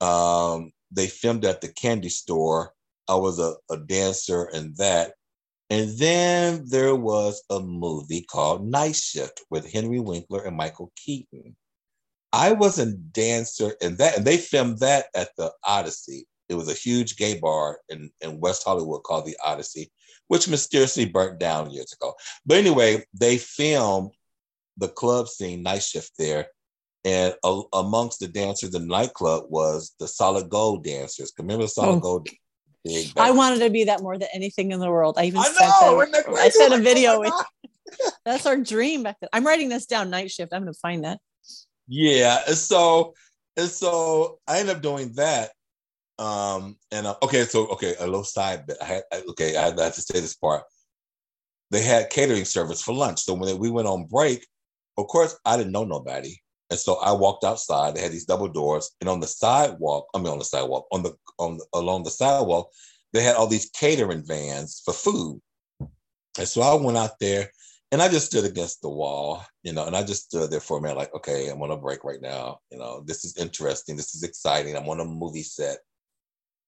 [0.00, 2.72] Um, they filmed at the candy store.
[3.08, 5.14] I was a, a dancer in that.
[5.70, 11.56] And then there was a movie called Night Shift with Henry Winkler and Michael Keaton.
[12.32, 16.26] I was a dancer in that, and they filmed that at the Odyssey.
[16.48, 19.90] It was a huge gay bar in, in West Hollywood called the Odyssey,
[20.28, 22.14] which mysteriously burnt down years ago.
[22.46, 24.12] But anyway, they filmed
[24.76, 26.46] the club scene, night shift there.
[27.04, 31.32] And a, amongst the dancers in the nightclub was the solid gold dancers.
[31.38, 32.00] Remember the solid oh.
[32.00, 32.28] gold?
[33.16, 35.16] I wanted to be that more than anything in the world.
[35.18, 37.20] I even I sent, know, I sent a video.
[37.20, 37.32] With,
[38.24, 39.28] that's our dream back then.
[39.32, 40.52] I'm writing this down night shift.
[40.52, 41.18] I'm going to find that.
[41.86, 42.44] Yeah.
[42.46, 43.14] So,
[43.56, 45.50] and so I ended up doing that.
[46.18, 48.76] Um, and uh, okay, so okay, a little side bit.
[48.80, 50.64] I had I, okay, I had to say this part.
[51.70, 53.20] They had catering service for lunch.
[53.20, 54.46] So when we went on break,
[54.96, 56.34] of course, I didn't know nobody.
[56.70, 57.94] And so I walked outside.
[57.94, 61.02] They had these double doors, and on the sidewalk, I mean on the sidewalk, on
[61.02, 62.70] the on the, along the sidewalk,
[63.12, 65.40] they had all these catering vans for food.
[66.38, 67.50] And so I went out there
[67.90, 70.78] and I just stood against the wall, you know, and I just stood there for
[70.78, 72.60] a minute, like, okay, I'm on a break right now.
[72.70, 73.96] You know, this is interesting.
[73.96, 74.76] This is exciting.
[74.76, 75.78] I'm on a movie set.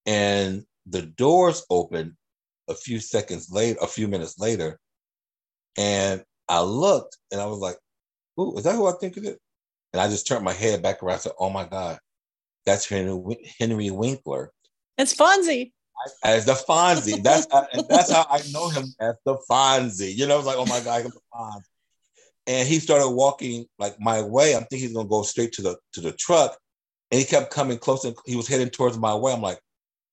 [0.06, 2.14] And the doors opened
[2.68, 4.78] a few seconds later, a few minutes later.
[5.76, 7.76] And I looked and I was like,
[8.38, 9.38] Ooh, is that who I think it is?
[9.92, 11.98] And I just turned my head back around and said, Oh my God,
[12.64, 14.52] that's Henry, Henry Winkler.
[14.98, 15.72] It's Fonzie
[16.24, 17.22] as the Fonzie.
[17.22, 20.14] That's how, that's how I know him as the Fonzie.
[20.14, 21.62] You know, I was like, oh my god, I'm the Fonzie.
[22.46, 24.54] And he started walking like my way.
[24.54, 26.56] I'm thinking he's gonna go straight to the to the truck,
[27.10, 28.04] and he kept coming close.
[28.04, 29.32] And he was heading towards my way.
[29.32, 29.60] I'm like,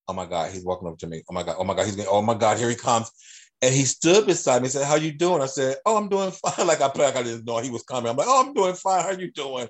[0.07, 1.23] oh my god, he's walking up to me.
[1.29, 2.07] Oh my god, oh my god, he's going.
[2.09, 3.11] Oh my god, here he comes.
[3.61, 6.31] And he stood beside me and said, "How you doing?" I said, "Oh, I'm doing
[6.31, 8.09] fine." Like I like I didn't know he was coming.
[8.09, 9.03] I'm like, "Oh, I'm doing fine.
[9.03, 9.67] How you doing?"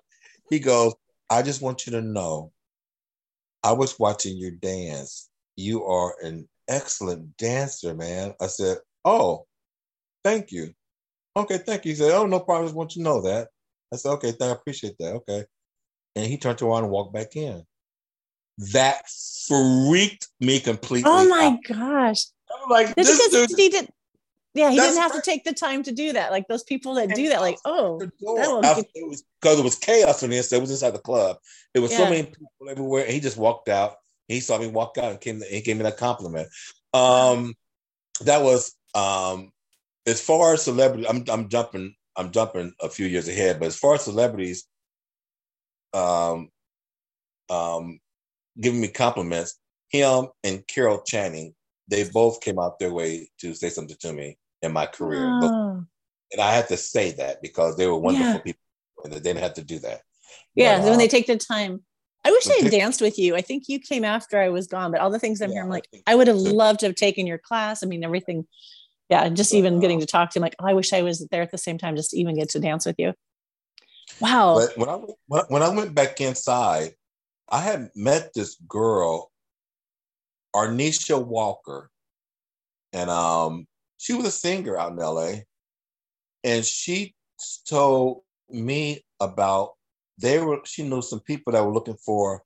[0.50, 0.94] He goes,
[1.30, 2.52] "I just want you to know,
[3.64, 8.34] I was watching you dance you are an excellent dancer, man.
[8.40, 9.48] I said, Oh,
[10.24, 10.74] thank you.
[11.36, 11.92] Okay, thank you.
[11.92, 12.64] He said, Oh, no problem.
[12.64, 13.50] I just want you to know that.
[13.94, 15.16] I said, Okay, I appreciate that.
[15.16, 15.46] Okay.
[16.16, 17.64] And he turned around and walked back in.
[18.74, 19.08] That
[19.48, 21.10] freaked me completely.
[21.10, 21.60] Oh my out.
[21.68, 22.26] gosh.
[22.52, 23.90] I'm like, this because dude, he did
[24.58, 25.24] yeah, he didn't have right.
[25.24, 26.32] to take the time to do that.
[26.32, 30.32] Like those people that do that, like, oh, it was because it was chaos when
[30.32, 31.38] he It was inside the club.
[31.74, 31.98] There was yeah.
[31.98, 33.98] so many people everywhere, and he just walked out.
[34.28, 35.42] He saw me walk out and came.
[35.48, 36.50] He gave me that compliment.
[36.92, 37.54] Um,
[38.22, 39.52] that was um,
[40.08, 41.08] as far as celebrity.
[41.08, 41.94] I'm I'm jumping.
[42.16, 44.66] I'm jumping a few years ahead, but as far as celebrities,
[45.94, 46.50] um,
[47.52, 48.00] um,
[48.60, 51.54] giving me compliments, him and Carol Channing,
[51.88, 55.26] they both came out their way to say something to me in my career.
[55.26, 55.86] Oh.
[56.32, 58.40] And I had to say that because they were wonderful yeah.
[58.40, 58.62] people
[59.04, 60.02] and they didn't have to do that.
[60.56, 61.84] Yeah, but, when they uh, take the time.
[62.26, 63.38] I wish I had danced with you.
[63.38, 65.70] I think you came after I was gone, but all the things I'm yeah, I'm
[65.70, 67.84] like, I would have loved to have taken your class.
[67.84, 68.46] I mean, everything.
[69.10, 71.26] Yeah, and just even getting to talk to him, like, oh, I wish I was
[71.32, 73.14] there at the same time, just to even get to dance with you.
[74.20, 74.56] Wow.
[74.60, 76.96] But when I when I went back inside,
[77.50, 79.32] I had met this girl,
[80.56, 81.90] Arnisha Walker,
[82.94, 85.32] and um, she was a singer out in LA,
[86.44, 87.14] and she
[87.68, 89.74] told me about
[90.18, 92.44] they were she knew some people that were looking for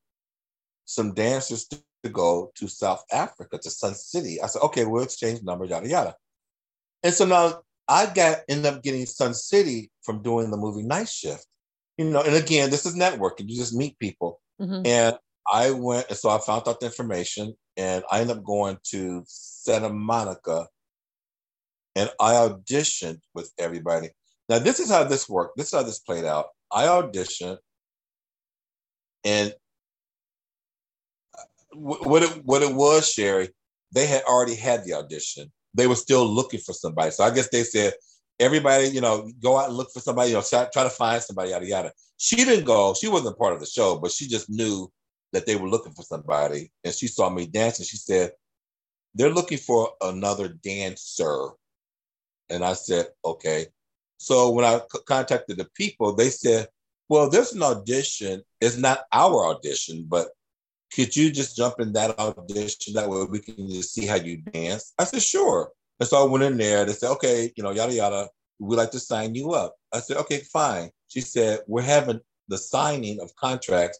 [0.85, 4.41] some dancers to, to go to South Africa to Sun City.
[4.41, 6.15] I said, okay, we'll exchange numbers, yada yada.
[7.03, 11.07] And so now I got ended up getting Sun City from doing the movie Night
[11.07, 11.45] Shift.
[11.97, 13.49] You know, and again, this is networking.
[13.49, 14.40] You just meet people.
[14.61, 14.85] Mm-hmm.
[14.85, 15.17] And
[15.51, 19.23] I went, and so I found out the information, and I ended up going to
[19.25, 20.67] Santa Monica,
[21.95, 24.09] and I auditioned with everybody.
[24.47, 25.57] Now, this is how this worked.
[25.57, 26.47] This is how this played out.
[26.71, 27.57] I auditioned,
[29.25, 29.53] and
[31.73, 33.49] what it what it was, Sherry,
[33.93, 35.51] they had already had the audition.
[35.73, 37.11] They were still looking for somebody.
[37.11, 37.93] So I guess they said,
[38.39, 41.21] everybody, you know, go out and look for somebody, you know, try, try to find
[41.21, 41.91] somebody, yada yada.
[42.23, 42.93] She didn't go.
[42.93, 44.91] She wasn't part of the show, but she just knew
[45.33, 47.83] that they were looking for somebody, and she saw me dancing.
[47.83, 48.33] She said,
[49.15, 51.49] "They're looking for another dancer,"
[52.47, 53.65] and I said, "Okay."
[54.19, 56.69] So when I c- contacted the people, they said,
[57.09, 58.43] "Well, there's an audition.
[58.59, 60.29] It's not our audition, but
[60.93, 62.93] could you just jump in that audition?
[62.93, 66.29] That way we can just see how you dance." I said, "Sure." And so I
[66.29, 66.85] went in there.
[66.85, 68.29] They said, "Okay, you know, yada yada.
[68.61, 72.57] We'd like to sign you up." I said, "Okay, fine." She said, "We're having the
[72.57, 73.99] signing of contracts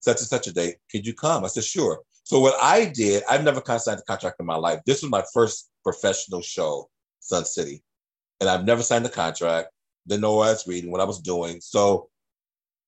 [0.00, 0.76] such and such a date.
[0.90, 4.40] Could you come?" I said, "Sure." So what I did, I've never signed a contract
[4.40, 4.80] in my life.
[4.86, 6.88] This was my first professional show,
[7.20, 7.82] Sun City
[8.40, 9.68] and I've never signed a contract.
[10.08, 11.60] Didn't know what I was reading, what I was doing.
[11.60, 12.08] So,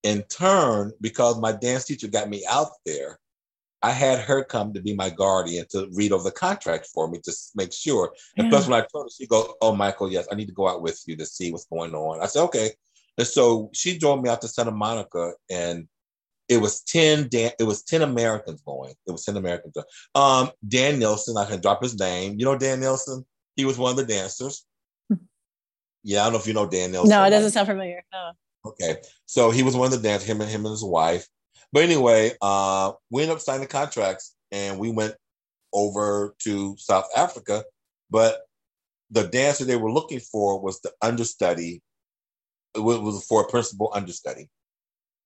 [0.02, 3.18] in turn, because my dance teacher got me out there,
[3.82, 7.18] I had her come to be my guardian to read over the contract for me
[7.24, 8.14] to make sure.
[8.36, 10.68] And plus, when I told her, she goes, "Oh, Michael, yes, I need to go
[10.68, 12.70] out with you to see what's going on." I said, "Okay."
[13.18, 15.88] And so she drove me out to Santa Monica, and
[16.48, 17.28] it was ten.
[17.28, 18.94] Dan- it was ten Americans going.
[19.06, 19.74] It was ten Americans.
[20.14, 22.38] Um, Dan Nelson, I can drop his name.
[22.38, 23.26] You know Dan Nelson?
[23.56, 24.64] He was one of the dancers.
[26.04, 27.10] Yeah, I don't know if you know Dan Nelson.
[27.10, 28.04] No, it doesn't sound familiar.
[28.12, 28.32] No.
[28.64, 30.28] Okay, so he was one of the dancers.
[30.28, 31.26] Him and him and his wife.
[31.72, 35.14] But anyway, uh, we ended up signing contracts, and we went
[35.72, 37.64] over to South Africa.
[38.11, 38.42] But
[39.11, 41.82] the dancer they were looking for was the understudy.
[42.74, 44.48] It was, it was for a principal understudy.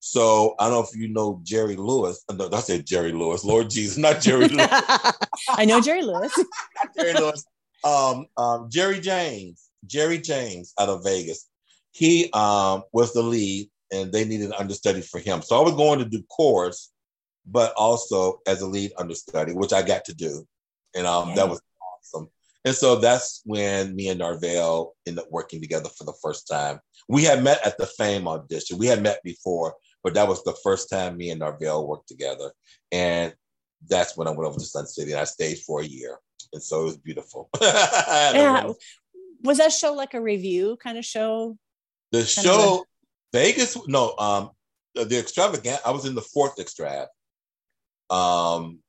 [0.01, 2.23] So I don't know if you know Jerry Lewis.
[2.31, 3.45] No, I said Jerry Lewis.
[3.45, 4.69] Lord Jesus, not Jerry Lewis.
[5.49, 6.33] I know Jerry Lewis.
[6.37, 7.45] not Jerry Lewis.
[7.83, 9.69] Um, um, Jerry James.
[9.87, 11.49] Jerry James out of Vegas.
[11.93, 15.43] He um, was the lead, and they needed an understudy for him.
[15.43, 16.93] So I was going to do chorus,
[17.47, 20.47] but also as a lead understudy, which I got to do,
[20.95, 22.29] and um, that was awesome.
[22.65, 26.81] And so that's when me and Narvell ended up working together for the first time.
[27.09, 28.79] We had met at the Fame audition.
[28.79, 32.51] We had met before, but that was the first time me and Narvell worked together.
[32.91, 33.33] And
[33.89, 36.19] that's when I went over to Sun City and I stayed for a year.
[36.53, 37.51] And so it was beautiful.
[37.61, 38.73] yeah
[39.43, 41.57] was that show like a review kind of show?
[42.13, 42.85] The show
[43.33, 44.51] Vegas, no, um,
[44.95, 45.81] the, extravagant.
[45.85, 47.07] I was in the fourth extrav.
[48.09, 48.81] Um,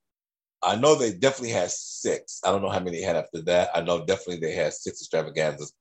[0.64, 2.42] I know they definitely had six.
[2.44, 3.70] I don't know how many they had after that.
[3.74, 5.74] I know definitely they had six extravaganzas.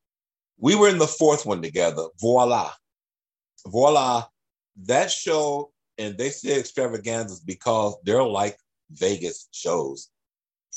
[0.58, 2.06] We were in the fourth one together.
[2.20, 2.72] Voila,
[3.66, 4.24] voila.
[4.84, 8.58] That show, and they say extravaganzas because they're like
[8.90, 10.10] Vegas shows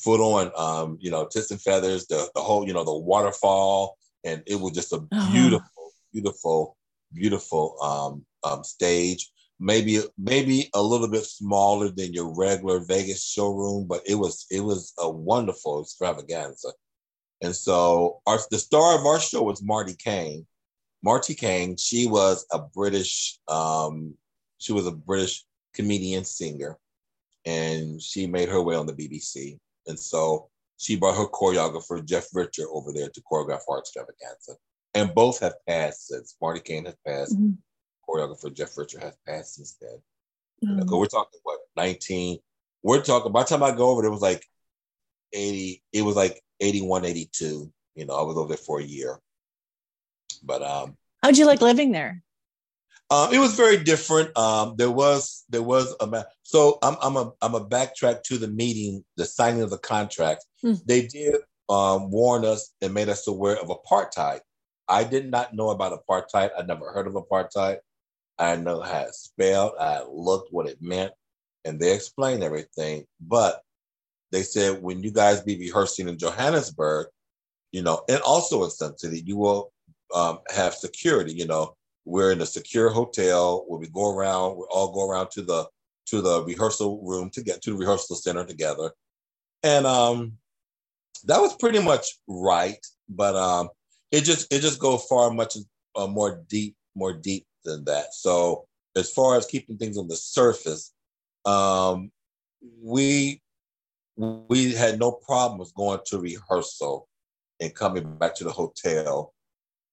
[0.03, 3.97] foot on, um, you know, tits and feathers, the, the whole, you know, the waterfall.
[4.23, 4.99] And it was just a
[5.31, 5.89] beautiful, uh-huh.
[6.13, 6.77] beautiful,
[7.13, 9.31] beautiful um, um, stage.
[9.59, 14.61] Maybe, maybe a little bit smaller than your regular Vegas showroom, but it was, it
[14.61, 16.69] was a wonderful extravaganza.
[17.41, 20.45] And so our, the star of our show was Marti Caine.
[21.03, 24.13] Marti Caine, she was a British, um,
[24.57, 26.77] she was a British comedian singer,
[27.45, 29.57] and she made her way on the BBC.
[29.87, 34.55] And so she brought her choreographer, Jeff Richer, over there to choreograph our extravaganza.
[34.99, 36.35] And both have passed since.
[36.41, 37.37] Marti Caine has passed.
[37.37, 37.51] Mm-hmm.
[38.07, 40.01] Choreographer Jeff Richer has passed since then.
[40.63, 40.95] Mm-hmm.
[40.95, 42.39] We're talking, what, 19?
[42.83, 44.45] We're talking, by the time I go over, it was like
[45.33, 47.71] 80, it was like 81, 82.
[47.95, 49.19] You know, I was over there for a year.
[50.43, 52.23] But um how'd you like living there?
[53.11, 54.37] Um, it was very different.
[54.37, 58.47] Um, there was there was a so I'm I'm a I'm a backtrack to the
[58.47, 60.45] meeting, the signing of the contract.
[60.61, 60.73] Hmm.
[60.85, 61.35] They did
[61.69, 64.41] um, warn us and made us aware of apartheid.
[64.89, 66.49] I did not know about apartheid.
[66.57, 67.77] I never heard of apartheid.
[68.39, 69.73] I know how it's spelled.
[69.79, 71.11] I looked what it meant,
[71.63, 73.05] and they explained everything.
[73.21, 73.61] But
[74.31, 77.07] they said when you guys be rehearsing in Johannesburg,
[77.71, 79.71] you know, and also in Sun City, you will
[80.13, 81.33] um, have security.
[81.33, 81.75] You know,
[82.05, 84.57] we're in a secure hotel where we go around.
[84.57, 85.67] We all go around to the
[86.07, 88.91] to the rehearsal room to get to the rehearsal center together,
[89.61, 90.37] and um,
[91.25, 92.83] that was pretty much right.
[93.07, 93.69] But um,
[94.11, 95.57] it just it just go far much
[95.95, 98.13] uh, more deep more deep than that.
[98.13, 100.93] So as far as keeping things on the surface,
[101.45, 102.11] um,
[102.81, 103.41] we
[104.17, 107.07] we had no problems going to rehearsal
[107.61, 109.33] and coming back to the hotel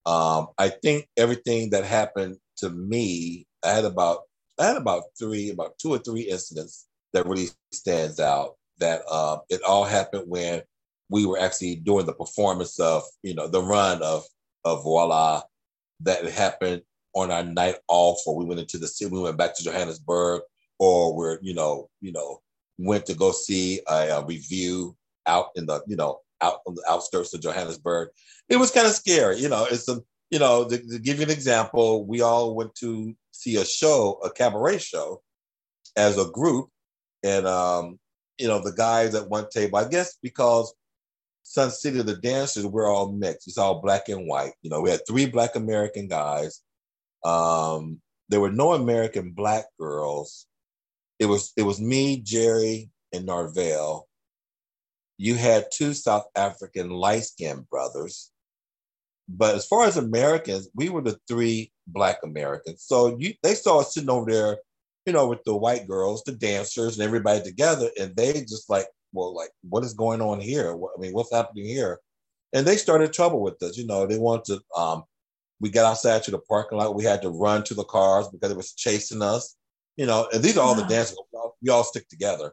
[0.06, 4.20] um, I think everything that happened to me, I had about
[4.58, 8.54] I had about three, about two or three incidents that really stands out.
[8.78, 10.62] That uh, it all happened when
[11.08, 14.24] we were actually doing the performance of, you know, the run of
[14.64, 15.42] of Voila.
[16.00, 16.82] That happened
[17.14, 20.42] on our night off, or we went into the city, we went back to Johannesburg,
[20.78, 22.42] or we're, you know, you know,
[22.78, 24.94] went to go see a, a review
[25.26, 28.10] out in the, you know, out on the outskirts of Johannesburg.
[28.50, 29.66] It was kind of scary, you know.
[29.70, 33.56] It's a, you know, to, to give you an example, we all went to see
[33.56, 35.22] a show, a cabaret show,
[35.96, 36.68] as a group,
[37.22, 37.98] and um,
[38.38, 40.74] you know, the guys at one table, I guess because
[41.48, 43.46] Sun City, the dancers, we're all mixed.
[43.46, 44.52] It's all black and white.
[44.62, 46.60] You know, we had three black American guys.
[47.24, 50.46] Um, there were no American black girls.
[51.20, 54.02] It was it was me, Jerry, and Narvell.
[55.18, 58.32] You had two South African light skinned brothers.
[59.28, 62.82] But as far as Americans, we were the three black Americans.
[62.82, 64.58] So you they saw us sitting over there,
[65.06, 68.86] you know, with the white girls, the dancers, and everybody together, and they just like,
[69.16, 70.72] well, like, what is going on here?
[70.72, 71.98] I mean, what's happening here?
[72.52, 73.76] And they started trouble with us.
[73.76, 74.80] You know, they wanted to.
[74.80, 75.04] Um,
[75.58, 76.94] we got outside to the parking lot.
[76.94, 79.56] We had to run to the cars because it was chasing us.
[79.96, 81.18] You know, and these are all the dancers.
[81.32, 82.52] We all, we all stick together.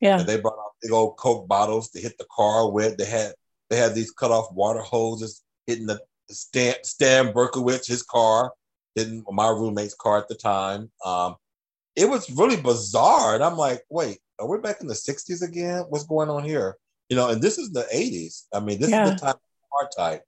[0.00, 0.20] Yeah.
[0.20, 2.96] And they brought out big old Coke bottles to hit the car with.
[2.96, 3.32] They had
[3.70, 6.00] they had these cut off water hoses hitting the
[6.30, 8.52] Stan, Stan Berkowitz, his car,
[8.94, 10.90] hitting my roommate's car at the time.
[11.04, 11.36] Um,
[11.96, 13.34] it was really bizarre.
[13.34, 15.84] And I'm like, wait, are we back in the 60s again?
[15.88, 16.76] What's going on here?
[17.08, 18.46] You know, and this is the 80s.
[18.52, 19.04] I mean, this Yeah.
[19.06, 20.20] is the time of apartheid.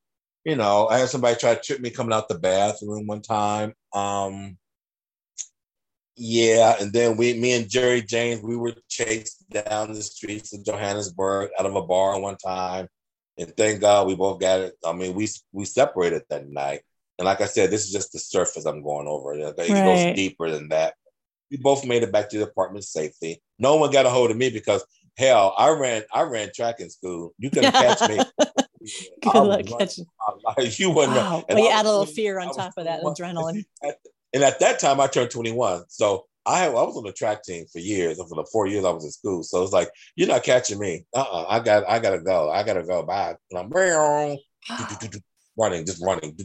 [0.44, 3.74] You know, I had somebody try to trip me coming out the bathroom one time.
[3.92, 4.58] Um,
[6.16, 10.64] yeah, and then we, me and Jerry James, we were chased down the streets of
[10.64, 12.88] Johannesburg out of a bar one time,
[13.36, 14.74] and thank God we both got it.
[14.84, 16.82] I mean, we we separated that night,
[17.18, 19.34] and like I said, this is just the surface I'm going over.
[19.34, 20.16] It goes Right.
[20.16, 20.94] deeper than that.
[21.50, 23.42] We both made it back to the apartment safely.
[23.58, 24.84] No one got a hold of me because
[25.16, 27.34] hell, I ran I ran track in school.
[27.38, 28.16] You couldn't catch me.
[29.22, 30.06] Good I luck catching.
[30.78, 31.16] You wouldn't.
[31.16, 31.44] Wow.
[31.48, 33.64] Well, you add a little fear on top of that adrenaline.
[34.34, 35.84] And at that time, I turned 21.
[35.88, 38.18] So I, I was on the track team for years.
[38.18, 39.42] And for the four years I was in school.
[39.42, 41.06] So it's like, you're not catching me.
[41.14, 41.46] Uh-uh.
[41.48, 42.50] I got I gotta go.
[42.50, 43.02] I gotta go.
[43.02, 43.36] Bye.
[43.50, 43.70] And I'm
[45.56, 46.36] running, just running.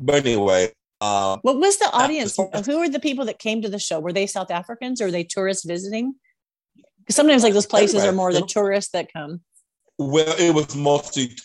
[0.00, 0.72] But anyway,
[1.04, 2.30] um, What was the audience?
[2.32, 4.00] as far as- Who were the people that came to the show?
[4.00, 6.14] Were they South Africans or were they tourists visiting?
[7.00, 9.42] Because sometimes like those places are more the tourists that come.
[9.98, 11.36] Well, it was mostly.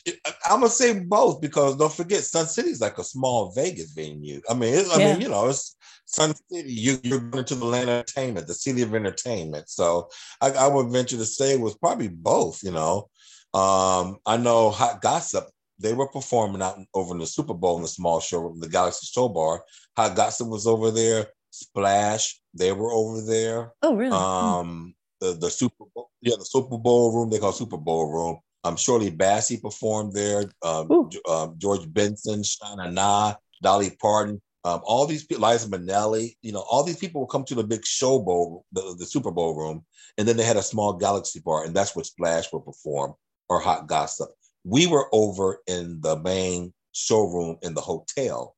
[0.50, 4.42] I'm gonna say both because don't forget, Sun City is like a small Vegas venue.
[4.50, 5.12] I mean, I Yeah.
[5.12, 6.72] mean, you know, it's Sun City.
[6.72, 9.70] You, you're going to the land of entertainment, the city of entertainment.
[9.70, 10.10] So
[10.42, 12.64] I, I would venture to say it was probably both.
[12.64, 13.10] You know,
[13.54, 15.46] um, I know Hot Gossip.
[15.80, 19.08] They were performing out over in the Super Bowl in the small showroom, the Galaxy
[19.10, 19.64] Show Bar.
[19.98, 21.28] Hot Gossip was over there.
[21.52, 24.16] Splash, they were over there Oh, really?
[24.16, 28.40] um the, the Super Bowl, yeah, the Super Bowl room, they call Super Bowl room.
[28.64, 30.46] Um, Shirley Bassey performed there.
[30.62, 30.88] Um,
[31.30, 36.64] um, George Benson, Shana Na, Dolly Parton, um, all these people, Liza Minnelli, you know,
[36.70, 39.86] all these people will come to the big show bowl, the, the Super Bowl room,
[40.18, 43.14] and then they had a small Galaxy bar, and that's what Splash would perform
[43.48, 44.30] or Hot Gossip.
[44.64, 48.56] We were over in the main showroom in the hotel.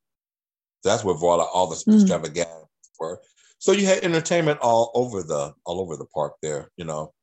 [0.83, 2.01] That's where all, all the Mm.
[2.01, 2.65] extravaganza
[2.99, 3.21] were.
[3.59, 7.13] So you had entertainment all over the all over the park there, you know.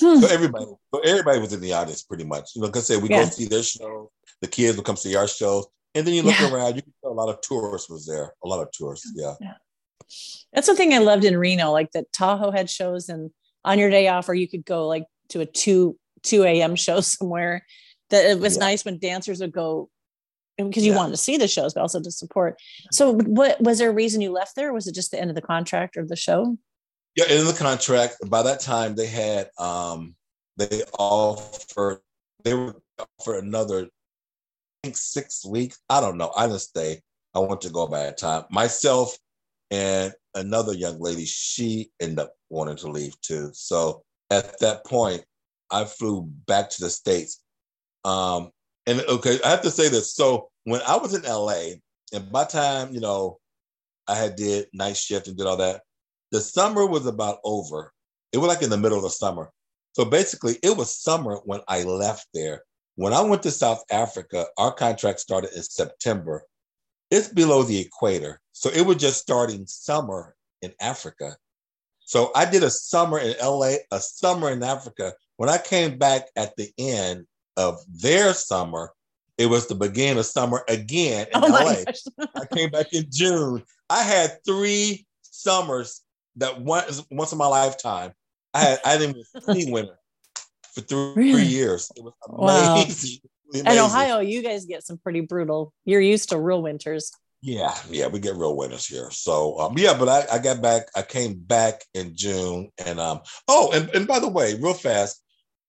[0.00, 0.20] Hmm.
[0.20, 2.50] So everybody, so everybody was in the audience pretty much.
[2.54, 3.24] You know, because say we Yeah.
[3.24, 6.38] go see their show, the kids would come see our shows, and then you look
[6.40, 6.50] Yeah.
[6.52, 8.34] around, you can tell a lot of tourists was there.
[8.44, 9.34] A lot of tourists, yeah.
[10.52, 13.30] That's the thing I loved in Reno, like that Tahoe had shows and
[13.64, 16.74] on your day off, or you could go like to a 2 2 a.m.
[16.76, 17.64] show somewhere.
[18.10, 18.60] That it was Yeah.
[18.60, 19.88] nice when dancers would go
[20.58, 20.98] because you Yeah.
[20.98, 22.60] wanted to see the shows, but also to support.
[22.92, 24.72] So what was there a reason you left there?
[24.72, 26.56] Was it just the end of the contract or the show?
[27.16, 30.14] Yeah, in the contract, by that time they had um
[30.56, 32.00] they offered
[32.44, 32.76] they were
[33.24, 35.80] for another I think six weeks.
[35.88, 36.30] I don't know.
[36.36, 37.00] I didn't stay.
[37.34, 38.44] I went to go by that time.
[38.50, 39.16] Myself
[39.70, 43.50] and another young lady, she ended up wanting to leave too.
[43.54, 45.24] So at that point,
[45.74, 47.42] I flew back to the States.
[48.04, 48.50] Um
[48.86, 50.14] and okay, I have to say this.
[50.14, 51.76] So when I was in LA,
[52.12, 53.38] and by time, you know,
[54.06, 55.82] I had did night shift and did all that,
[56.30, 57.92] the summer was about over.
[58.32, 59.50] It was like in the middle of the summer.
[59.92, 62.62] So basically, it was summer when I left there.
[62.96, 66.44] When I went to South Africa, our contract started in September.
[67.10, 68.40] It's below the equator.
[68.52, 71.36] So it was just starting summer in Africa.
[72.00, 75.14] So I did a summer in LA, a summer in Africa.
[75.36, 77.26] When I came back at the end
[77.56, 78.92] of their summer,
[79.36, 81.84] it was the beginning of summer again in oh LA.
[82.36, 83.62] I came back in June.
[83.90, 86.02] I had three summers
[86.36, 88.12] that once once in my lifetime.
[88.52, 89.98] I had I didn't even see winter
[90.72, 91.32] for three, Really?
[91.32, 91.90] three years.
[91.96, 92.72] It was Wow.
[92.72, 93.18] amazing.
[93.54, 95.72] In Ohio, you guys get some pretty brutal.
[95.84, 97.12] You're used to real winters.
[97.40, 99.10] Yeah, yeah, we get real winters here.
[99.12, 103.20] So um, yeah, but I, I got back, I came back in June and um
[103.46, 105.22] oh and, and by the way, real fast,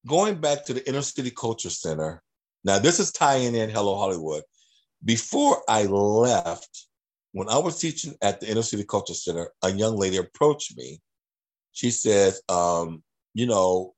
[0.05, 2.21] going back to the Inner City Culture Center,
[2.63, 4.43] Now, this is tying in Hello Hollywood.
[5.03, 6.87] Before I left,
[7.31, 10.99] when I was teaching at the Inner City Culture Center, a young lady approached me.
[11.73, 13.03] She said, um,
[13.33, 13.93] you know,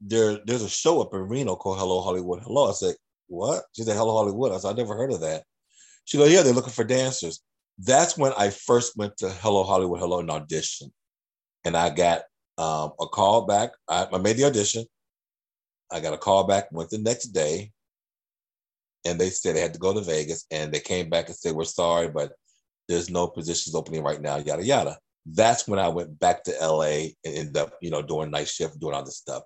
[0.00, 2.68] there there's a show up in Reno called Hello Hollywood Hello.
[2.68, 2.94] I said,
[3.28, 3.62] what?
[3.74, 4.52] She said, Hello Hollywood.
[4.52, 5.44] I said, I never heard of that.
[6.04, 7.40] She goes, yeah, they're looking for dancers.
[7.78, 10.92] That's when I first went to Hello Hollywood Hello and audition.
[11.64, 12.22] And I got
[12.58, 13.70] um, a call back.
[13.88, 14.84] I, I made the audition.
[15.92, 17.72] I got a call back, went the next day,
[19.04, 20.46] and they said they had to go to Vegas.
[20.50, 22.32] And they came back and said, We're sorry, but
[22.88, 24.98] there's no positions opening right now, yada, yada.
[25.26, 28.80] That's when I went back to LA and ended up, you know, doing night shift,
[28.80, 29.42] doing all this stuff.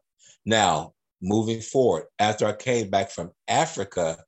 [0.46, 4.18] Now, moving forward, after I came back from Africa,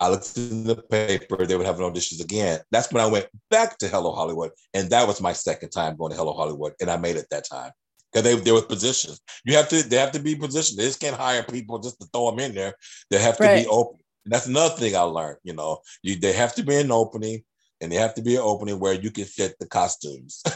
[0.00, 2.60] I looked in the paper, they would have auditions again.
[2.70, 4.50] That's when I went back to Hello Hollywood.
[4.72, 6.72] And that was my second time going to Hello Hollywood.
[6.80, 7.70] And I made it that time.
[8.12, 9.20] Because they there were positions.
[9.44, 10.78] You have to they have to be positioned.
[10.78, 12.74] They just can't hire people just to throw them in there.
[13.10, 13.64] They have to right.
[13.64, 14.00] be open.
[14.24, 15.78] And that's another thing I learned, you know.
[16.02, 17.44] You they have to be an opening
[17.80, 20.42] and they have to be an opening where you can fit the costumes.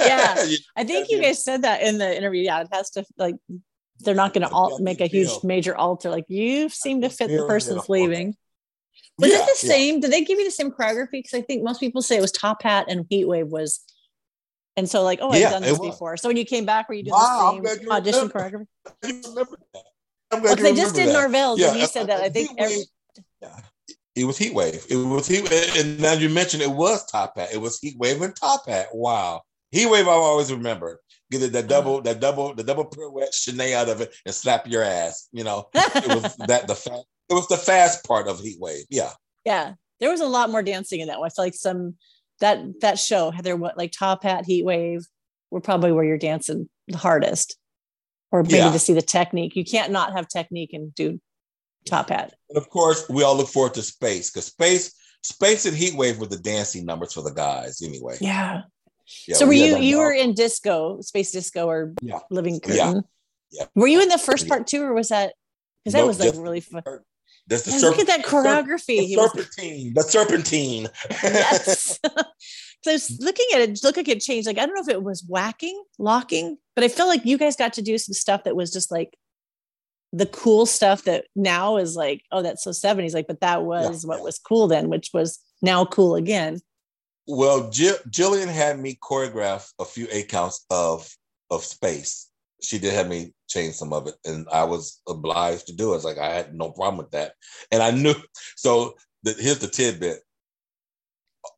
[0.00, 0.44] yeah.
[0.76, 2.42] I think you guys said that in the interview.
[2.42, 3.36] Yeah, it has to like
[4.00, 6.10] they're not going to make a huge major alter.
[6.10, 8.36] Like you seem to fit the person's leaving.
[9.18, 9.94] Was yeah, it the same?
[9.94, 10.00] Yeah.
[10.02, 11.12] Did they give you the same choreography?
[11.12, 13.80] Because I think most people say it was Top Hat and Heat Wave was,
[14.76, 16.16] and so like, oh, I've yeah, done this before.
[16.16, 18.66] So when you came back, were you doing wow, the same audition choreography?
[20.32, 22.20] I'm glad well, they just did Norvell's, yeah, and he said that.
[22.20, 22.78] I think every.
[23.40, 23.56] Yeah.
[24.16, 24.84] It was Heat Wave.
[24.88, 25.76] It was Heat Wave.
[25.76, 27.50] And now you mentioned it was Top Hat.
[27.52, 28.88] It was Heat Wave and Top Hat.
[28.94, 29.42] Wow.
[29.70, 30.98] Heat Wave, I've always remembered.
[31.30, 31.68] Get it, that uh-huh.
[31.68, 35.28] double, that double, the double pirouette, chaîné out of it, and slap your ass.
[35.32, 38.84] You know, it was that the fast it was the fast part of Heat Wave.
[38.88, 39.10] Yeah.
[39.44, 39.74] Yeah.
[40.00, 41.26] There was a lot more dancing in that one.
[41.26, 41.96] I feel like some
[42.40, 45.06] that that show had there what like Top Hat, Heat Wave
[45.50, 47.56] were probably where you're dancing the hardest.
[48.32, 48.72] Or maybe yeah.
[48.72, 49.54] to see the technique.
[49.54, 51.20] You can't not have technique and do
[51.86, 52.34] top hat.
[52.48, 56.18] And of course, we all look forward to space because space, space and heat wave
[56.18, 58.18] were the dancing numbers for the guys anyway.
[58.20, 58.62] Yeah.
[59.26, 62.18] yeah so were you you were in disco, space disco or yeah.
[62.30, 63.04] living curtain?
[63.50, 63.60] Yeah.
[63.60, 63.66] yeah.
[63.74, 65.34] Were you in the first part too, or was that
[65.84, 66.82] because that was like really fun.
[67.46, 69.14] That's the serp- look at that choreography.
[69.14, 69.94] The, serpentine.
[69.94, 70.88] The serpentine.
[71.22, 71.98] yes.
[72.82, 74.46] so I was looking at it, look like it changed.
[74.46, 77.56] Like I don't know if it was whacking, locking, but I feel like you guys
[77.56, 79.16] got to do some stuff that was just like
[80.12, 83.12] the cool stuff that now is like, oh, that's so 70s.
[83.12, 84.08] Like, but that was yeah.
[84.08, 86.60] what was cool then, which was now cool again.
[87.28, 91.12] Well, Jill, Jillian had me choreograph a few eight counts of
[91.50, 92.28] of space
[92.62, 95.96] she did have me change some of it, and I was obliged to do it.
[95.96, 97.32] It's like I had no problem with that,
[97.70, 98.14] and I knew.
[98.56, 100.20] So the, here's the tidbit: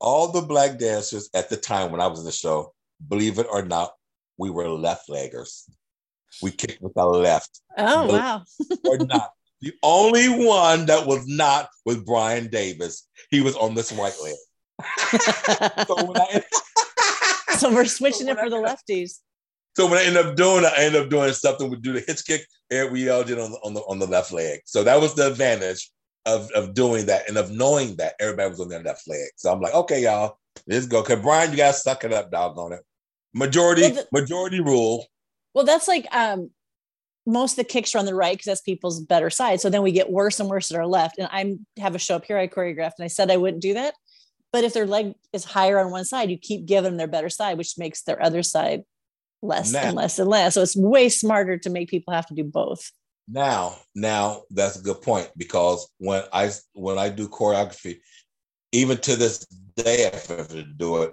[0.00, 2.72] all the black dancers at the time when I was in the show,
[3.08, 3.92] believe it or not,
[4.36, 5.62] we were left leggers.
[6.42, 7.60] We kicked with our left.
[7.76, 8.42] Oh wow!
[8.84, 9.30] or not.
[9.60, 13.08] The only one that was not was Brian Davis.
[13.28, 14.36] He was on this right leg.
[15.84, 16.44] so, I,
[17.56, 19.18] so, we're switching so it for I, the lefties.
[19.76, 21.70] So when I end up doing, I end up doing something.
[21.70, 24.06] We do the hitch kick, and we all did on the on the on the
[24.06, 24.60] left leg.
[24.64, 25.90] So that was the advantage
[26.26, 29.28] of of doing that and of knowing that everybody was on their left leg.
[29.36, 31.02] So I'm like, okay, y'all, let's go.
[31.02, 32.80] Cause Brian, you guys suck it up, doggone it.
[33.34, 35.06] Majority, well, the, majority rule.
[35.54, 36.50] Well, that's like um
[37.26, 39.60] most of the kicks are on the right because that's people's better side.
[39.60, 41.18] So then we get worse and worse at our left.
[41.18, 43.74] And I have a show up here I choreographed, and I said I wouldn't do
[43.74, 43.94] that.
[44.50, 47.28] But if their leg is higher on one side, you keep giving them their better
[47.28, 48.82] side, which makes their other side
[49.42, 50.54] less now, and less and less.
[50.54, 52.90] So it's way smarter to make people have to do both.
[53.28, 57.98] Now, now that's a good point because when I when I do choreography,
[58.72, 61.12] even to this day, if I have to do it,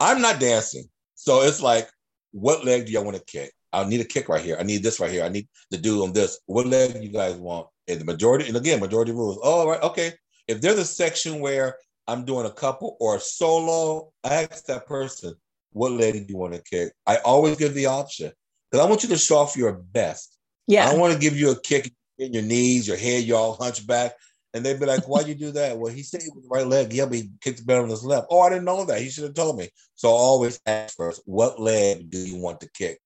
[0.00, 0.84] I'm not dancing.
[1.14, 1.88] So it's like,
[2.32, 3.52] what leg do y'all want to kick?
[3.72, 4.56] I need a kick right here.
[4.58, 5.24] I need this right here.
[5.24, 6.38] I need to do on this.
[6.46, 7.66] What leg do you guys want?
[7.88, 9.38] And the majority, and again, majority rules.
[9.42, 10.12] Oh, right, okay.
[10.48, 14.86] If there's a section where I'm doing a couple or a solo, I ask that
[14.86, 15.34] person,
[15.72, 16.92] what lady do you want to kick?
[17.06, 18.32] I always give the option
[18.70, 20.38] because I want you to show off your best.
[20.66, 20.88] Yeah.
[20.88, 24.12] I want to give you a kick in your knees, your head, you all hunchback.
[24.54, 25.76] And they'd be like, why you do that?
[25.76, 26.92] Well, he said with the right leg.
[26.92, 28.28] Yeah, but he kicks better on his left.
[28.30, 29.02] Oh, I didn't know that.
[29.02, 29.68] He should have told me.
[29.96, 32.98] So I always ask first, what leg do you want to kick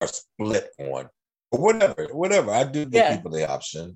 [0.00, 1.08] or split on?
[1.50, 2.50] Or whatever, whatever.
[2.50, 3.16] I do give yeah.
[3.16, 3.94] people the option.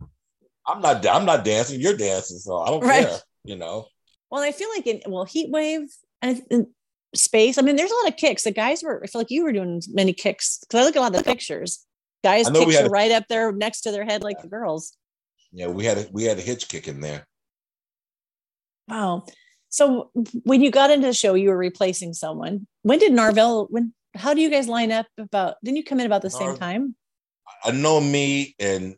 [0.67, 3.07] I'm not I'm not dancing, you're dancing, so I don't right.
[3.07, 3.87] care, you know.
[4.31, 5.89] Well, I feel like in well, heat wave,
[6.23, 6.41] and
[7.15, 7.59] space.
[7.59, 8.45] I mean, there's a lot of kicks.
[8.45, 11.01] The guys were, I feel like you were doing many kicks because I look at
[11.01, 11.85] a lot of the pictures.
[12.25, 14.97] Guys' kicks are right up there next to their head like the girls.
[15.53, 17.27] Yeah, we had a, we had a hitch kick in there.
[18.89, 19.27] Wow.
[19.69, 20.11] So
[20.45, 22.67] when you got into the show, you were replacing someone.
[22.83, 23.67] When did Narvel?
[23.71, 23.95] When?
[24.15, 25.07] How do you guys line up?
[25.19, 26.95] About didn't you come in about the same time?
[27.65, 28.97] I know me and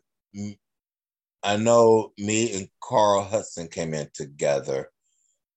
[1.43, 4.89] I know me and Carl Hudson came in together.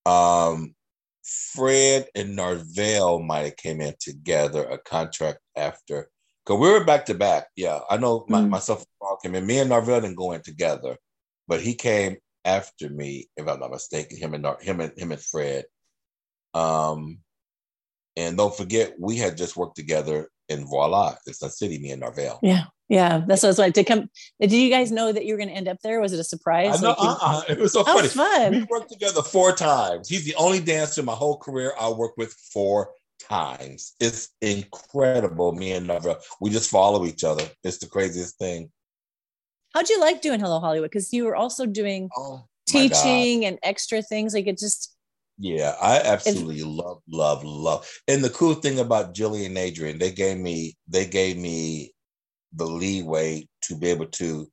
[0.07, 0.75] Um,
[1.29, 6.09] Fred and Narvell might have came in together a contract after.
[6.47, 7.49] Cause we were back to back.
[7.57, 8.49] Yeah, I know my, mm.
[8.49, 9.47] myself and came in.
[9.47, 10.97] Me and Narvell didn't go in together,
[11.47, 14.17] but he came after me, if I'm not mistaken.
[14.17, 15.67] Him and him and him and Fred.
[16.55, 17.19] Um,
[18.17, 22.03] and don't forget, we had just worked together in Voila, it's a city, me and
[22.03, 22.39] Narvell.
[22.43, 22.65] Yeah.
[22.91, 24.09] Yeah, that's what I was like to come.
[24.41, 26.01] Did you guys know that you were going to end up there?
[26.01, 26.81] Was it a surprise?
[26.81, 27.43] Know, like uh-uh.
[27.51, 28.09] It was so funny.
[28.09, 28.53] Fun.
[28.53, 30.09] We worked together four times.
[30.09, 33.95] He's the only dancer in my whole career I worked with four times.
[34.01, 35.53] It's incredible.
[35.53, 37.45] Me and Narvell, we just follow each other.
[37.63, 38.71] It's the craziest thing.
[39.75, 40.91] How'd you like doing Hello Hollywood?
[40.91, 44.33] Because you were also doing oh, teaching and extra things.
[44.33, 44.97] Like it just
[45.39, 47.89] yeah, I absolutely love, love, love.
[48.09, 51.93] And the cool thing about Jillian and Adrian, they gave me they gave me
[52.53, 54.49] the leeway to be able to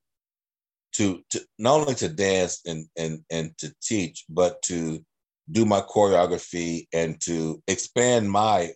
[0.93, 5.03] to to not only to dance and and and to teach, but to
[5.51, 8.71] do my choreography and to expand my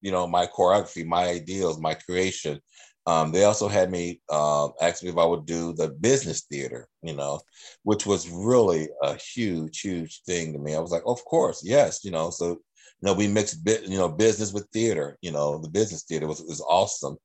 [0.00, 2.60] you know my choreography, my ideals, my creation
[3.06, 6.88] um, they also had me uh, ask me if I would do the business theater,
[7.02, 7.40] you know,
[7.82, 10.74] which was really a huge, huge thing to me.
[10.74, 12.30] I was like, of course, yes, you know.
[12.30, 12.60] So, you
[13.02, 15.16] know, we mixed, bit, you know, business with theater.
[15.22, 17.16] You know, the business theater was was awesome.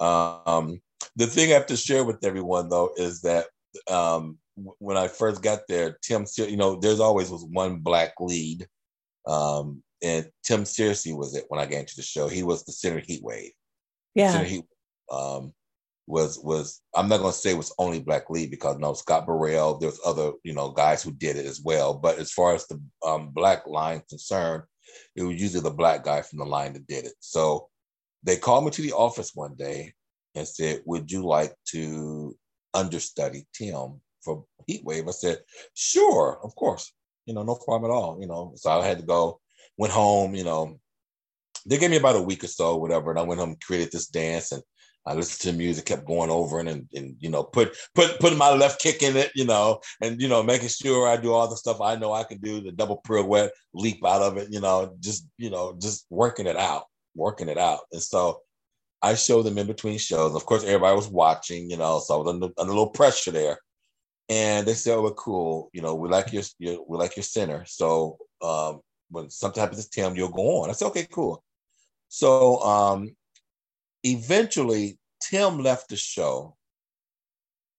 [0.00, 0.80] Um,
[1.16, 3.46] the thing I have to share with everyone though is that
[3.88, 8.66] um, when I first got there, Tim, you know, there's always was one black lead,
[9.28, 12.26] um, and Tim Searcy was it when I got into the show.
[12.26, 13.52] He was the center heat wave.
[14.14, 14.32] Yeah.
[14.32, 14.64] Center heat
[15.10, 15.52] um,
[16.10, 19.26] was was I'm not going to say it was only Black Lee because no Scott
[19.26, 21.94] Burrell there's other you know guys who did it as well.
[21.94, 24.64] But as far as the um, black line concerned
[25.14, 27.14] it was usually the black guy from the line that did it.
[27.20, 27.68] So
[28.24, 29.94] they called me to the office one day
[30.34, 32.36] and said would you like to
[32.74, 35.38] understudy Tim for Heat Wave I said
[35.74, 36.92] sure of course
[37.26, 38.52] you know no problem at all you know.
[38.56, 39.40] So I had to go
[39.76, 40.78] went home you know.
[41.66, 43.92] They gave me about a week or so whatever and I went home and created
[43.92, 44.62] this dance and
[45.06, 48.38] I listened to music, kept going over and, and, and you know put put putting
[48.38, 51.48] my left kick in it, you know, and you know making sure I do all
[51.48, 54.60] the stuff I know I can do, the double pirouette, leap out of it, you
[54.60, 56.84] know, just you know just working it out,
[57.14, 58.40] working it out, and so
[59.02, 60.34] I showed them in between shows.
[60.34, 63.30] Of course, everybody was watching, you know, so I was under, under a little pressure
[63.30, 63.58] there,
[64.28, 67.24] and they said, "Oh, well, cool, you know, we like your, your we like your
[67.24, 68.80] center, so um,
[69.10, 71.42] when something happens to Tim, you'll go on." I said, "Okay, cool."
[72.08, 73.16] So um,
[74.04, 76.56] eventually Tim left the show.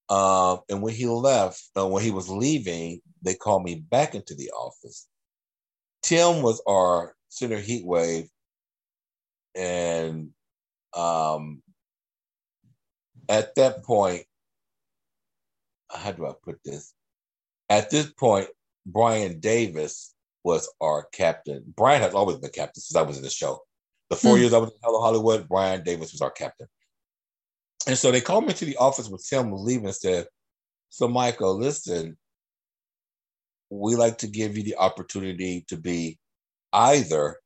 [0.10, 4.36] Uh, and when he left, uh, when he was leaving, they called me back into
[4.36, 5.08] the office.
[6.04, 8.28] Tim was our center heat wave,
[9.56, 10.32] and
[10.94, 11.62] um,
[13.30, 14.24] at that point,
[15.90, 16.94] how do I put this?
[17.70, 18.48] At this point,
[18.86, 20.14] Brian Davis
[20.44, 21.64] was our captain.
[21.78, 23.62] Brian has always been captain since I was in the show.
[24.12, 26.68] The 4 mm years I was in Hello Hollywood, Brian Davis was our captain.
[27.88, 30.28] And so they called me to the office when Tim was leaving and said,
[30.90, 32.18] So, Michael, listen,
[33.70, 36.20] we like to give you the opportunity to be
[36.74, 37.38] either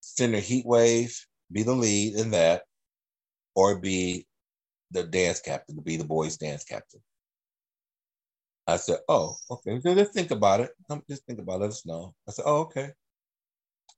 [0.00, 1.18] center heat wave,
[1.50, 2.62] be the lead in that,
[3.56, 4.24] or be
[4.92, 7.00] the dance captain, to be the boys' dance captain.
[8.68, 9.80] I said, Oh, okay.
[9.80, 10.70] So just think about it.
[11.08, 11.62] Just think about it.
[11.62, 12.14] Let us know.
[12.28, 12.92] I said, Oh, okay.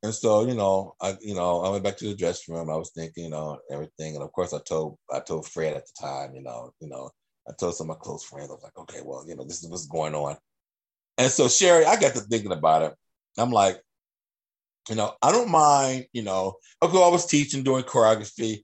[0.03, 2.71] And so, you know, I, you know, I went back to the dressing room.
[2.71, 4.15] I was thinking, you know, everything.
[4.15, 7.11] And of course, I told, I told Fred at the time, you know, you know,
[7.47, 9.63] I told some of my close friends, I was like, okay, well, you know, this
[9.63, 10.37] is what's going on.
[11.19, 12.95] And so, Sherry, I got to thinking about it.
[13.37, 13.83] I'm like,
[14.89, 18.63] you know, I don't mind, you know, okay, I was teaching, doing choreography,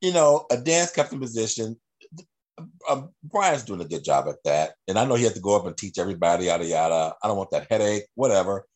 [0.00, 1.76] you know, a dance captain position.
[2.88, 4.74] Uh, Brian's doing a good job at that.
[4.86, 7.14] And I know he had to go up and teach everybody, yada, yada.
[7.22, 8.66] I don't want that headache, whatever.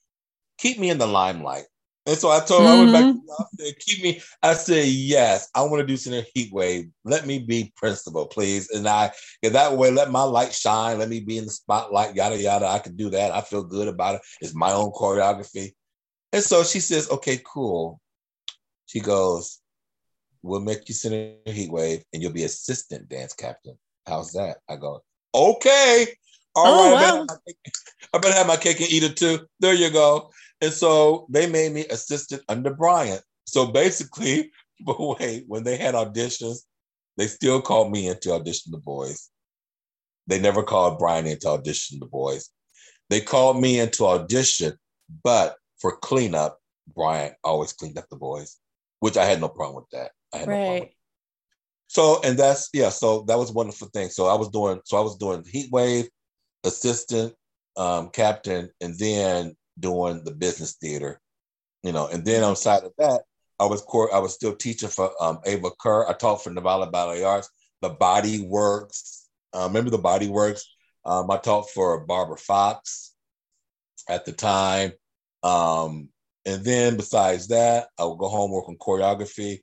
[0.59, 1.65] Keep me in the limelight.
[2.07, 2.69] And so I told mm-hmm.
[2.69, 3.19] I went back mm-hmm.
[3.19, 4.21] to the said, keep me.
[4.43, 6.89] I said, yes, I want to do some heat wave.
[7.05, 8.71] Let me be principal, please.
[8.71, 10.99] And I yeah, that way let my light shine.
[10.99, 12.67] Let me be in the spotlight, yada yada.
[12.67, 13.33] I can do that.
[13.33, 14.23] I feel good about it.
[14.41, 15.73] It's my own choreography.
[16.33, 18.01] And so she says, okay, cool.
[18.87, 19.61] She goes,
[20.43, 23.77] We'll make you center heat wave and you'll be assistant dance captain.
[24.07, 24.59] How's that?
[24.69, 25.03] I go,
[25.35, 26.07] okay.
[26.55, 27.27] All oh, right, wow.
[28.15, 29.47] I better have my cake and eat it too.
[29.61, 30.31] There you go.
[30.61, 33.21] And so they made me assistant under Brian.
[33.47, 34.51] So basically,
[34.87, 36.59] but wait, when they had auditions,
[37.17, 39.31] they still called me in to audition the boys.
[40.27, 42.51] They never called Brian in to audition the boys.
[43.09, 44.79] They called me in to audition,
[45.25, 46.59] but for cleanup,
[46.95, 48.57] Brian always cleaned up the boys,
[49.01, 50.13] which I had no problem with that.
[50.33, 50.57] I had right.
[50.57, 50.89] no problem.
[51.89, 54.11] So, and that's yeah, so that was wonderful thing.
[54.11, 56.09] So I was doing, so I was doing Heat Wave,
[56.63, 57.35] assistant
[57.77, 61.21] um, captain, and then doing the business theater.
[61.83, 63.23] You know, and then outside of that,
[63.59, 64.15] I was core.
[64.15, 66.09] I was still teaching for um, Ava Kerr.
[66.09, 67.49] I taught for Navala Ballet Arts,
[67.83, 69.29] the Body Works.
[69.53, 70.67] Uh, remember the Body Works?
[71.05, 73.15] Um, I taught for Barbara Fox
[74.09, 74.93] at the time.
[75.43, 76.09] Um,
[76.47, 79.61] and then besides that, I would go home work on choreography.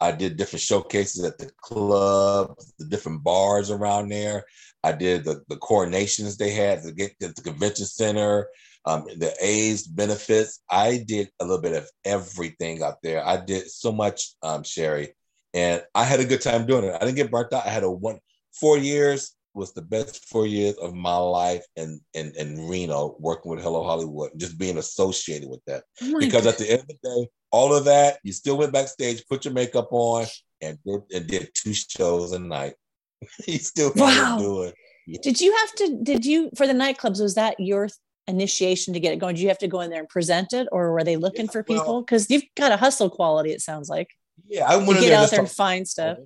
[0.00, 4.44] I did different showcases at the club, the different bars around there.
[4.84, 8.46] I did the, the coronations they had to get at the convention center,
[8.88, 10.60] um, the A's benefits.
[10.70, 13.24] I did a little bit of everything out there.
[13.24, 15.14] I did so much, um, Sherry,
[15.52, 16.94] and I had a good time doing it.
[16.94, 17.66] I didn't get burnt out.
[17.66, 18.18] I had a one
[18.58, 23.50] four years was the best four years of my life in, in, in Reno, working
[23.50, 25.82] with Hello Hollywood, just being associated with that.
[26.00, 26.52] Oh because God.
[26.52, 29.54] at the end of the day, all of that, you still went backstage, put your
[29.54, 30.26] makeup on,
[30.62, 32.74] and did, and did two shows a night.
[33.46, 34.38] you still wow.
[34.38, 34.74] do it.
[35.06, 35.18] Yeah.
[35.22, 36.00] Did you have to?
[36.02, 37.20] Did you for the nightclubs?
[37.20, 37.88] Was that your
[38.28, 39.34] initiation to get it going?
[39.34, 41.52] Do you have to go in there and present it, or were they looking yeah,
[41.52, 42.02] for people?
[42.02, 43.50] Because well, you've got a hustle quality.
[43.52, 44.10] It sounds like.
[44.46, 46.18] Yeah, I went to get out there and find stuff.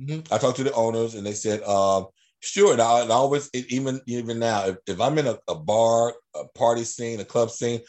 [0.00, 0.32] Mm-hmm.
[0.32, 2.06] I talked to the owners, and they said, um,
[2.40, 5.56] Sure, and I, and I always even even now, if, if I'm in a, a,
[5.56, 7.80] bar, a party scene, a club scene,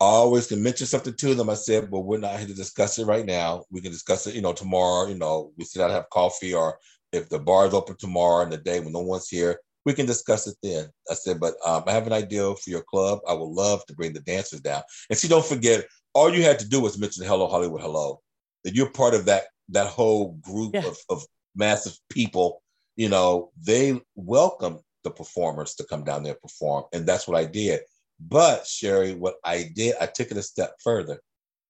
[0.00, 1.48] I always can mention something to them.
[1.48, 3.64] I said, "Well, we're not here to discuss it right now.
[3.70, 5.08] We can discuss it, you know, tomorrow.
[5.08, 6.78] You know, we sit down have coffee, or
[7.12, 10.06] if the bar is open tomorrow and the day when no one's here, we can
[10.06, 13.20] discuss it then." I said, "But um, I have an idea for your club.
[13.28, 16.58] I would love to bring the dancers down." And see, don't forget, all you had
[16.60, 18.20] to do was mention "Hello Hollywood, hello."
[18.64, 20.86] That you're part of that that whole group yeah.
[20.86, 21.24] of, of
[21.54, 22.62] massive people
[22.96, 26.84] you know, they welcome the performers to come down there and perform.
[26.92, 27.80] And that's what I did.
[28.20, 31.20] But Sherry, what I did, I took it a step further.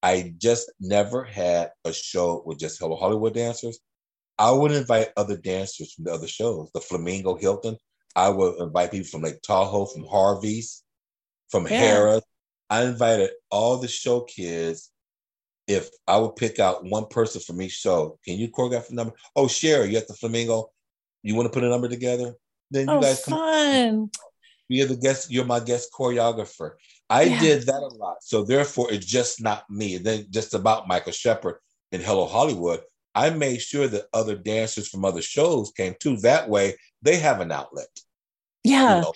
[0.03, 3.79] I just never had a show with just Hello Hollywood dancers.
[4.39, 7.77] I would invite other dancers from the other shows, the Flamingo Hilton.
[8.15, 10.83] I would invite people from Lake Tahoe, from Harvey's,
[11.51, 11.81] from yeah.
[11.81, 12.23] Harrah's.
[12.71, 14.91] I invited all the show kids.
[15.69, 19.15] If I would pick out one person from each show, can you choreograph a number?
[19.37, 20.71] Oh, Sherry, you at the Flamingo?
[21.23, 22.35] You want to put a number together?
[22.71, 23.39] Then you oh, guys come.
[23.39, 24.11] Fun.
[24.69, 25.31] You're the guest.
[25.31, 26.73] You're my guest choreographer.
[27.09, 27.41] I yeah.
[27.41, 28.17] did that a lot.
[28.23, 29.97] So therefore, it's just not me.
[29.97, 31.57] And then just about Michael Shepherd
[31.93, 32.81] in Hello Hollywood.
[33.15, 36.17] I made sure that other dancers from other shows came too.
[36.19, 37.89] That way, they have an outlet.
[38.65, 39.13] Yeah, you know,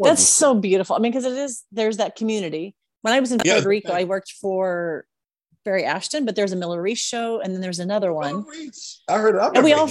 [0.00, 0.96] that's so beautiful.
[0.96, 2.74] I mean, because it is there's that community.
[3.02, 5.04] When I was in Puerto Rico, I worked for
[5.64, 8.46] Barry Ashton, but there's a Miller Reese show, and then there's another one.
[9.08, 9.90] I heard of and we all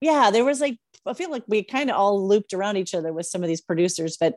[0.00, 3.12] yeah, there was like I feel like we kind of all looped around each other
[3.12, 4.36] with some of these producers, but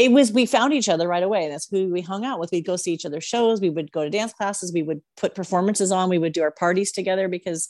[0.00, 1.50] it was we found each other right away.
[1.50, 2.50] That's who we hung out with.
[2.52, 3.60] We'd go see each other's shows.
[3.60, 4.72] We would go to dance classes.
[4.72, 6.08] We would put performances on.
[6.08, 7.68] We would do our parties together because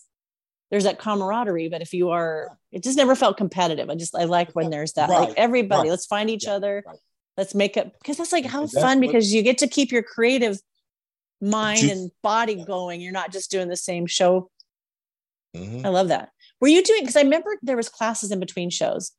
[0.70, 1.68] there's that camaraderie.
[1.68, 3.90] But if you are, it just never felt competitive.
[3.90, 5.30] I just I like when there's that right.
[5.30, 5.88] like everybody.
[5.88, 5.90] Right.
[5.90, 6.52] Let's find each yeah.
[6.52, 6.84] other.
[6.86, 6.98] Right.
[7.36, 10.04] Let's make it because that's like how that's fun because you get to keep your
[10.04, 10.60] creative
[11.40, 13.00] mind and body going.
[13.00, 14.52] You're not just doing the same show.
[15.56, 15.84] Mm-hmm.
[15.84, 16.28] I love that.
[16.60, 19.10] Were you doing because I remember there was classes in between shows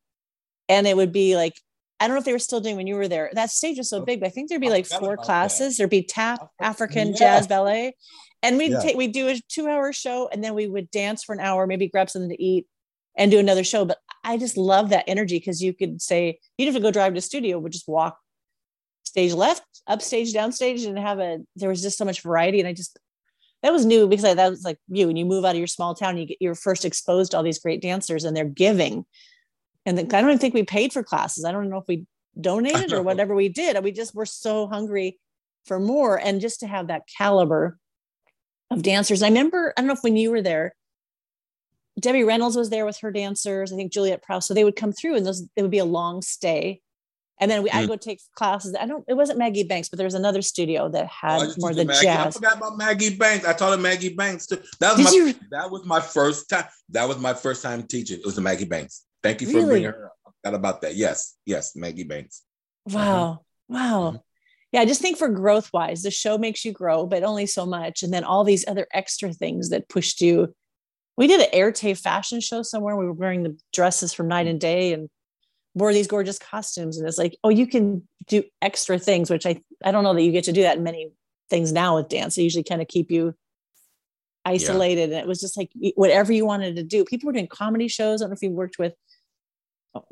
[0.70, 1.56] and it would be like
[2.02, 3.30] I don't know if they were still doing when you were there.
[3.34, 5.78] That stage was so oh, big, but I think there'd be like four classes.
[5.78, 7.16] There'd be tap, African yeah.
[7.16, 7.96] jazz ballet.
[8.42, 8.80] And we'd yeah.
[8.80, 11.88] take we'd do a two-hour show and then we would dance for an hour, maybe
[11.88, 12.66] grab something to eat
[13.16, 13.86] and do another show.
[13.86, 16.92] But I just love that energy because you could say you didn't have to go
[16.92, 18.18] drive to studio, would just walk
[19.04, 22.60] stage left, upstage, downstage, and have a there was just so much variety.
[22.60, 22.98] And I just
[23.62, 25.68] that was new because I, that was like you when you move out of your
[25.68, 29.06] small town you get you're first exposed to all these great dancers and they're giving
[29.86, 32.06] and then i don't even think we paid for classes i don't know if we
[32.40, 35.20] donated or whatever we did we just were so hungry
[35.66, 37.78] for more and just to have that caliber
[38.70, 40.74] of dancers i remember i don't know if when you were there
[42.00, 44.94] debbie reynolds was there with her dancers i think juliet prowse so they would come
[44.94, 46.82] through and those it would be a long stay
[47.42, 47.76] and then we, mm.
[47.76, 48.76] I go take classes.
[48.80, 49.04] I don't.
[49.08, 52.06] It wasn't Maggie Banks, but there was another studio that had oh, more the Maggie.
[52.06, 52.28] jazz.
[52.28, 53.48] I forgot about Maggie Banks.
[53.48, 54.62] I taught her Maggie Banks too.
[54.80, 55.28] That was Did my.
[55.28, 55.34] You?
[55.50, 56.66] That was my first time.
[56.90, 58.20] That was my first time teaching.
[58.20, 59.06] It was the Maggie Banks.
[59.24, 59.68] Thank you for really?
[59.68, 60.12] bringing her up.
[60.44, 60.96] About that.
[60.96, 62.42] Yes, yes, Maggie Banks.
[62.88, 63.38] Wow, uh-huh.
[63.70, 64.08] wow.
[64.08, 64.18] Mm-hmm.
[64.72, 67.66] Yeah, I just think for growth wise, the show makes you grow, but only so
[67.66, 68.02] much.
[68.02, 70.56] And then all these other extra things that pushed you.
[71.18, 72.96] We did an Arte fashion show somewhere.
[72.96, 75.10] We were wearing the dresses from night and day, and
[75.74, 79.62] wore these gorgeous costumes and it's like oh you can do extra things which i
[79.84, 81.12] i don't know that you get to do that in many
[81.50, 83.34] things now with dance they usually kind of keep you
[84.44, 85.18] isolated yeah.
[85.18, 88.22] and it was just like whatever you wanted to do people were doing comedy shows
[88.22, 88.94] i don't know if you worked with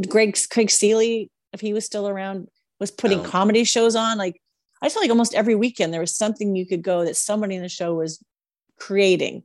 [0.07, 2.47] greg craig seeley if he was still around
[2.79, 3.23] was putting oh.
[3.23, 4.41] comedy shows on like
[4.81, 7.61] i felt like almost every weekend there was something you could go that somebody in
[7.61, 8.23] the show was
[8.79, 9.43] creating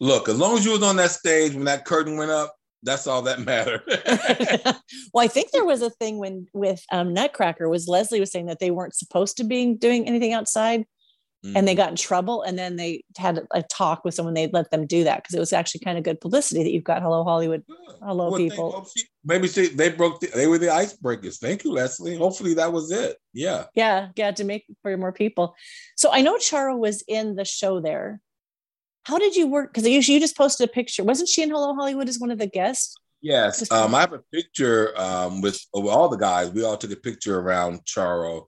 [0.00, 3.06] look as long as you was on that stage when that curtain went up That's
[3.06, 3.80] all that matters.
[5.14, 8.46] well, I think there was a thing when with um, Nutcracker was Leslie was saying
[8.46, 10.84] that they weren't supposed to be doing anything outside,
[11.44, 11.56] mm-hmm.
[11.56, 11.82] and they mm-hmm.
[11.82, 14.34] got in trouble, and then they had a talk with someone.
[14.34, 16.84] They'd let them do that because it was actually kind of good publicity that you've
[16.84, 17.62] got Hello Hollywood,
[18.02, 18.88] Hello well, people.
[18.96, 20.20] They, maybe she, they broke.
[20.20, 21.38] The, they were the icebreakers.
[21.38, 22.16] Thank you, Leslie.
[22.16, 23.16] Hopefully that was it.
[23.32, 23.64] Yeah.
[23.74, 25.54] Yeah, yeah, to make for more people.
[25.96, 28.20] So I know Charo was in the show there
[29.04, 29.72] how did you work?
[29.72, 31.04] Because you, you just posted a picture.
[31.04, 32.94] Wasn't she in Hello Hollywood as one of the guests?
[33.20, 33.70] Yes.
[33.70, 36.50] Um, I have a picture um, with, with all the guys.
[36.50, 38.46] We all took a picture around Charo.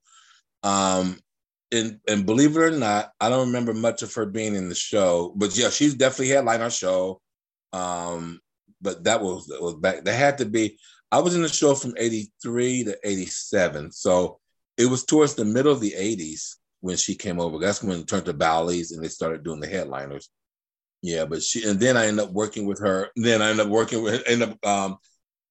[0.62, 1.18] Um,
[1.72, 4.74] and, and believe it or not, I don't remember much of her being in the
[4.74, 7.20] show, but yeah, she's definitely headline our show.
[7.72, 8.40] Um,
[8.80, 10.04] but that was, that was back.
[10.04, 10.78] That had to be.
[11.10, 14.38] I was in the show from '83 to '87, so
[14.76, 17.58] it was towards the middle of the '80s when she came over.
[17.58, 20.28] That's when it turned to Bally's and they started doing the headliners.
[21.02, 23.10] Yeah, but she and then I ended up working with her.
[23.16, 24.98] Then I ended up working with ended up um,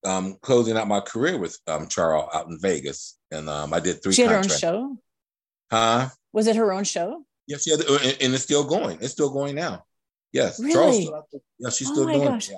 [0.04, 4.02] um, closing out my career with um, Charo out in Vegas, and um, I did
[4.02, 4.14] three.
[4.14, 4.62] She had contracts.
[4.62, 4.98] her own show.
[5.72, 6.10] Huh?
[6.34, 7.26] Was it her own show?
[7.48, 8.98] Yes, yeah, and it's still going.
[9.02, 9.86] It's still going now.
[10.34, 11.10] Yes, really?
[11.60, 12.50] yeah, she's oh still doing it.
[12.50, 12.58] Yeah,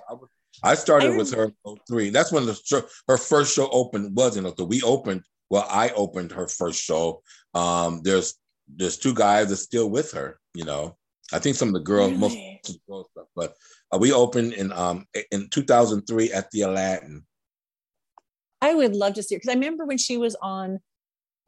[0.64, 1.52] I, I, started I with her
[1.88, 2.10] three.
[2.10, 5.24] That's when the her first show opened was in So We opened.
[5.50, 7.22] Well, I opened her first show.
[7.54, 8.36] Um, there's
[8.68, 10.40] there's two guys that's still with her.
[10.54, 10.98] You know,
[11.32, 12.20] I think some of the girls, really?
[12.20, 12.38] most
[12.70, 13.28] of the girls stuff.
[13.36, 13.54] But
[13.94, 17.26] uh, we opened in um in 2003 at the Aladdin.
[18.62, 20.80] I would love to see her because I remember when she was on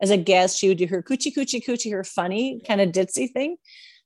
[0.01, 3.31] as a guest, she would do her coochie coochie coochie, her funny kind of ditzy
[3.31, 3.57] thing.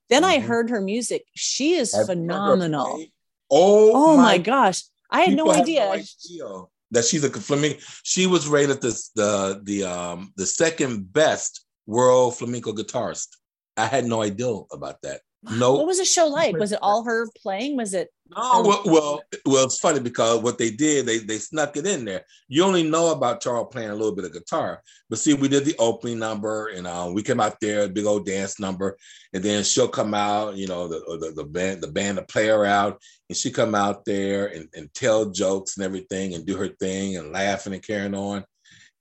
[0.09, 0.31] Then mm-hmm.
[0.31, 1.25] I heard her music.
[1.35, 3.05] She is Have phenomenal.
[3.49, 4.83] Oh, oh my, my, gosh.
[5.09, 5.85] I had no idea.
[5.85, 6.63] no idea.
[6.91, 7.79] that she's a flamenco.
[8.03, 13.29] She was rated the the the um the second best world flamenco guitarist.
[13.77, 15.21] I had no idea about that.
[15.51, 15.73] No.
[15.73, 16.55] What was the show like?
[16.55, 17.75] Was it all her playing?
[17.75, 18.09] Was it?
[18.29, 18.63] No.
[18.65, 22.23] Well, well, well, it's funny because what they did, they they snuck it in there.
[22.47, 25.65] You only know about Charo's playing a little bit of guitar, but see, we did
[25.65, 28.97] the opening number, and um, we came out there, big old dance number,
[29.33, 32.63] and then she'll come out, you know, the the, the band, the band, the player
[32.65, 36.69] out, and she come out there and, and tell jokes and everything, and do her
[36.69, 38.45] thing, and laughing and carrying on.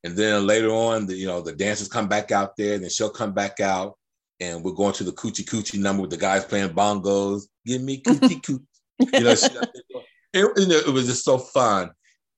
[0.03, 2.91] And then later on, the you know the dancers come back out there, and then
[2.91, 3.97] she'll come back out
[4.43, 7.43] and we're going to the coochie coochie number with the guys playing bongos.
[7.65, 8.67] Give me coochie coochie.
[8.99, 9.31] You know,
[10.35, 11.93] it, it was just so fun.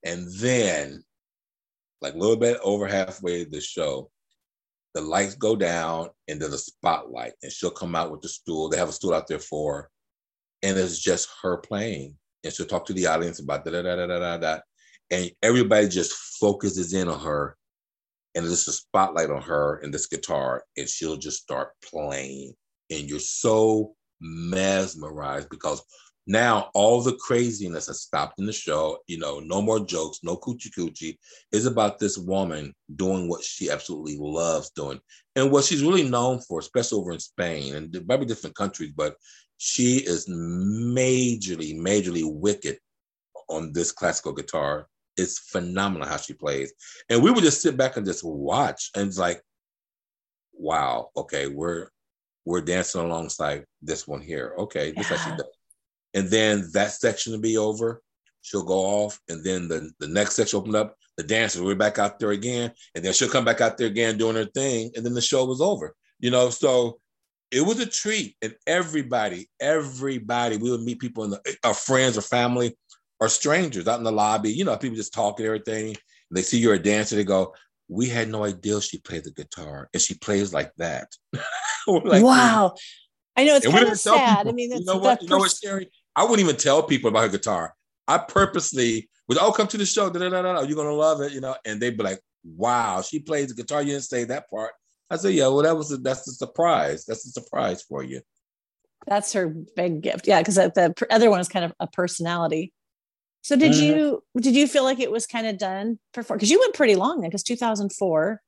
[0.05, 1.03] And then,
[2.01, 4.11] like a little bit over halfway the show,
[4.93, 8.69] the lights go down and there's a spotlight, and she'll come out with the stool.
[8.69, 9.89] They have a stool out there for her,
[10.61, 12.15] and it's just her playing.
[12.43, 14.59] And she'll talk to the audience about da da da da da da.
[15.09, 17.57] And everybody just focuses in on her
[18.35, 22.53] and there's a spotlight on her and this guitar, and she'll just start playing.
[22.91, 25.81] And you're so mesmerized because
[26.27, 28.97] now all the craziness has stopped in the show.
[29.07, 31.17] You know, no more jokes, no coochie coochie.
[31.51, 34.99] It's about this woman doing what she absolutely loves doing
[35.35, 38.91] and what she's really known for, especially over in Spain and maybe different countries.
[38.95, 39.15] But
[39.57, 42.79] she is majorly, majorly wicked
[43.47, 46.73] on this classical guitar it's phenomenal how she plays.
[47.09, 49.41] And we would just sit back and just watch and it's like,
[50.53, 51.89] wow, okay, we're
[52.45, 54.53] we're dancing alongside this one here.
[54.57, 55.17] Okay, this yeah.
[55.17, 55.57] actually does.
[56.13, 58.01] And then that section will be over.
[58.41, 60.95] She'll go off, and then the, the next section open up.
[61.17, 64.17] The dancers, we're back out there again, and then she'll come back out there again
[64.17, 65.95] doing her thing, and then the show was over.
[66.19, 66.99] You know, so
[67.51, 72.17] it was a treat, and everybody, everybody, we would meet people in the, our friends
[72.17, 72.77] or family
[73.25, 75.95] or strangers out in the lobby, you know, people just talking everything.
[76.31, 77.53] they see you're a dancer, they go,
[77.89, 81.07] We had no idea she played the guitar and she plays like that.
[81.87, 82.75] like, wow.
[83.35, 84.37] I know it's kind of sad.
[84.37, 85.21] People, I mean, you know what?
[85.21, 85.89] You know what, Sherry?
[86.15, 87.73] I wouldn't even tell people about her guitar.
[88.07, 90.09] I purposely would, oh, come to the show.
[90.09, 91.55] Da, da, da, da, You're gonna love it, you know.
[91.65, 94.71] And they'd be like, "Wow, she plays the guitar." You didn't say that part.
[95.09, 97.03] I said, "Yeah, well, that was a, that's the surprise.
[97.05, 98.21] That's a surprise for you."
[99.05, 100.27] That's her big gift.
[100.27, 102.71] Yeah, because the other one is kind of a personality.
[103.45, 103.95] So did mm-hmm.
[103.95, 106.35] you did you feel like it was kind of done before?
[106.35, 108.41] Because you went pretty long then, because 2004,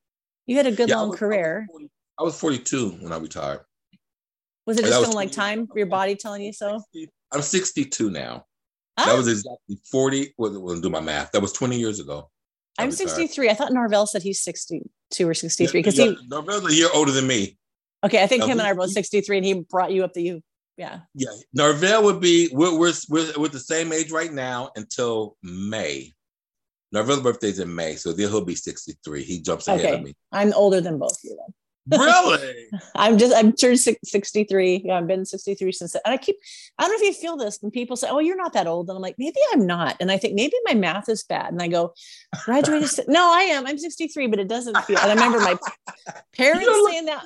[0.48, 1.68] you had a good yeah, long was, career.
[2.20, 3.60] I was, 42 when I retired.
[4.66, 6.82] Was it just of like time for your body telling you so?
[7.32, 8.46] I'm 62 now.
[8.98, 9.06] Ah.
[9.06, 10.34] That was exactly 40.
[10.36, 11.32] Well, we'll do my math.
[11.32, 12.32] That was 20 years ago.
[12.80, 13.52] I I'm 63.
[13.52, 16.90] I thought Norvell said he's 62 or 63 because yeah, yeah, he Norvell's a year
[16.92, 17.56] older than me.
[18.04, 20.24] Okay, I think him and I are both 63, and he brought you up the
[20.24, 20.42] you
[20.78, 21.00] yeah.
[21.16, 21.32] Yeah.
[21.54, 26.14] Norvell would be we're, we're we're we're the same age right now until May.
[26.92, 29.24] Norvell's birthday's in May, so then he'll be 63.
[29.24, 29.96] He jumps ahead okay.
[29.96, 30.14] of me.
[30.32, 32.00] I'm older than both of you then.
[32.00, 32.68] really?
[32.96, 34.84] I'm just I'm turned 63.
[34.86, 36.36] Yeah, I've been 63 since and I keep
[36.78, 38.90] I don't know if you feel this when people say, Oh, you're not that old.
[38.90, 39.96] And I'm like, maybe I'm not.
[40.00, 41.52] And I think maybe my math is bad.
[41.52, 41.94] And I go,
[42.46, 42.90] graduated.
[43.08, 43.66] no, I am.
[43.66, 45.00] I'm 63, but it doesn't feel.
[45.00, 45.58] And I remember my
[46.36, 47.26] parents saying that.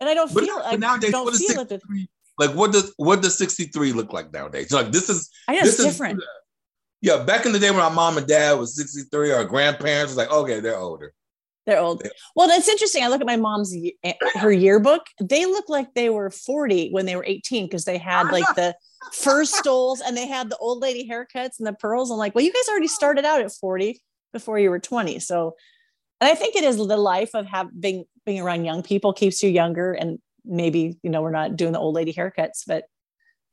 [0.00, 1.82] And I don't But, feel but I nowadays, don't feel it.
[2.40, 2.46] 63?
[2.46, 4.72] Like, what does what does 63 look like nowadays?
[4.72, 6.22] Like, this is I know this it's is different.
[7.00, 10.16] Yeah, back in the day when our mom and dad was 63, our grandparents was
[10.16, 11.12] like, okay, they're older.
[11.66, 12.02] They're old.
[12.04, 12.10] Yeah.
[12.36, 13.02] Well, it's interesting.
[13.02, 13.74] I look at my mom's
[14.04, 15.02] eh, her yearbook.
[15.20, 18.74] They look like they were 40 when they were 18 because they had like the
[19.12, 22.10] fur stoles and they had the old lady haircuts and the pearls.
[22.10, 24.00] I'm like, well, you guys already started out at 40
[24.32, 25.18] before you were 20.
[25.20, 25.56] So,
[26.20, 29.48] and I think it is the life of having being around young people keeps you
[29.48, 29.92] younger.
[29.92, 32.84] And maybe, you know, we're not doing the old lady haircuts, but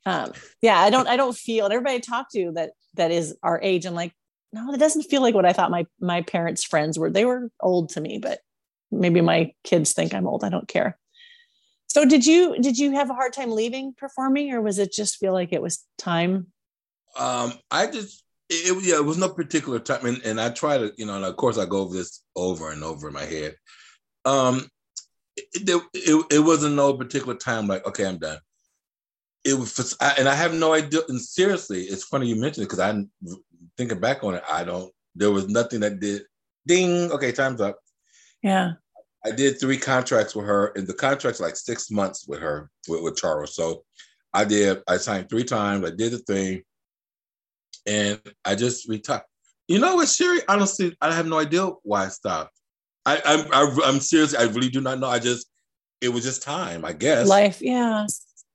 [0.05, 0.31] um,
[0.61, 3.59] yeah, I don't, I don't feel, and everybody I talk to that, that is our
[3.61, 3.85] age.
[3.85, 4.13] I'm like,
[4.53, 7.09] no, that doesn't feel like what I thought my, my parents' friends were.
[7.09, 8.39] They were old to me, but
[8.91, 10.43] maybe my kids think I'm old.
[10.43, 10.97] I don't care.
[11.87, 15.17] So did you did you have a hard time leaving performing or was it just
[15.17, 16.47] feel like it was time?
[17.19, 20.77] Um, I just it, it- yeah, it was no particular time, and, and I try
[20.77, 23.25] to, you know, and of course I go over this over and over in my
[23.25, 23.55] head.
[24.23, 24.67] Um,
[25.53, 28.39] it, it, it, wasn't no particular time like, okay, I'm done.
[29.43, 31.01] It was, I, and I have no idea.
[31.07, 33.09] And seriously, it's funny you mentioned it because I'm
[33.77, 34.43] thinking back on it.
[34.49, 34.91] I don't.
[35.15, 36.23] There was nothing that did.
[36.67, 37.11] Ding.
[37.11, 37.79] Okay, time's up.
[38.43, 38.73] Yeah.
[39.25, 43.03] I did three contracts with her, and the contract's like six months with her with,
[43.03, 43.47] with Charo.
[43.47, 43.83] So
[44.33, 44.81] I did.
[44.87, 45.85] I signed three times.
[45.85, 46.63] I did the thing,
[47.85, 49.23] and I just retired.
[49.67, 50.41] You know what, Sherry?
[50.47, 52.60] Honestly, I have no idea why I stopped.
[53.05, 54.35] I, I'm I, I'm serious.
[54.35, 55.07] I really do not know.
[55.07, 55.47] I just
[56.01, 57.27] it was just time, I guess.
[57.27, 57.61] Life.
[57.61, 58.05] Yeah.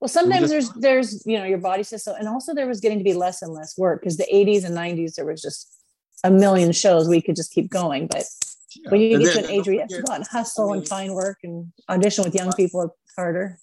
[0.01, 2.81] Well, sometimes there's just- there's you know your body says so, and also there was
[2.81, 5.73] getting to be less and less work because the 80s and 90s there was just
[6.25, 8.25] a million shows we could just keep going, but
[8.75, 8.91] Yeah.
[8.91, 10.73] when you And get to an age where you have to go out and hustle
[10.73, 13.59] and find work and audition with young people, it's harder.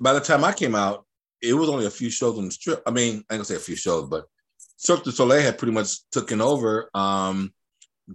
[0.00, 1.04] by the time I came out,
[1.42, 2.82] it was only a few shows on the strip.
[2.86, 4.26] I mean, I ain't gonna say a few shows, but
[4.76, 6.88] Cirque du Soleil had pretty much taken over.
[6.94, 7.52] Um,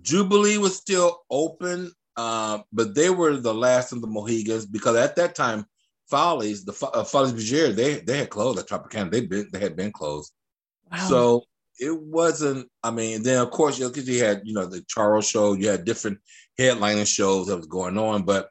[0.01, 5.15] Jubilee was still open, uh, but they were the last of the Mohegans because at
[5.15, 5.65] that time,
[6.11, 9.11] Folies, the uh, Folies Bergère, they they had closed at Tropicana.
[9.11, 10.31] They been they had been closed.
[10.91, 11.07] Wow.
[11.07, 11.43] So
[11.79, 12.69] it wasn't.
[12.83, 15.53] I mean, then of course you, you had you know the Charo show.
[15.53, 16.19] You had different
[16.59, 18.49] headlining shows that was going on, but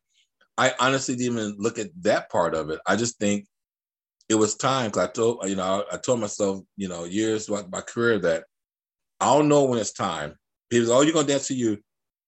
[0.59, 2.81] I honestly didn't even look at that part of it.
[2.87, 3.47] I just think
[4.29, 7.47] it was time because I told you know I, I told myself you know years
[7.47, 8.45] throughout my career that
[9.21, 10.37] I don't know when it's time.
[10.73, 11.79] People, say, oh, you're gonna dance to you,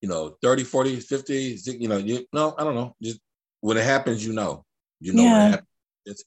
[0.03, 2.95] you know, 30, 40, 50, you know, you no, I don't know.
[3.03, 3.19] Just
[3.63, 4.65] when it happens, you know,
[5.01, 5.47] you know Yeah.
[5.47, 5.69] it happens.
[6.05, 6.25] It's,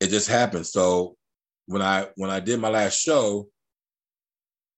[0.00, 0.66] it just happened.
[0.66, 1.16] So
[1.66, 3.48] when I when I did my last show,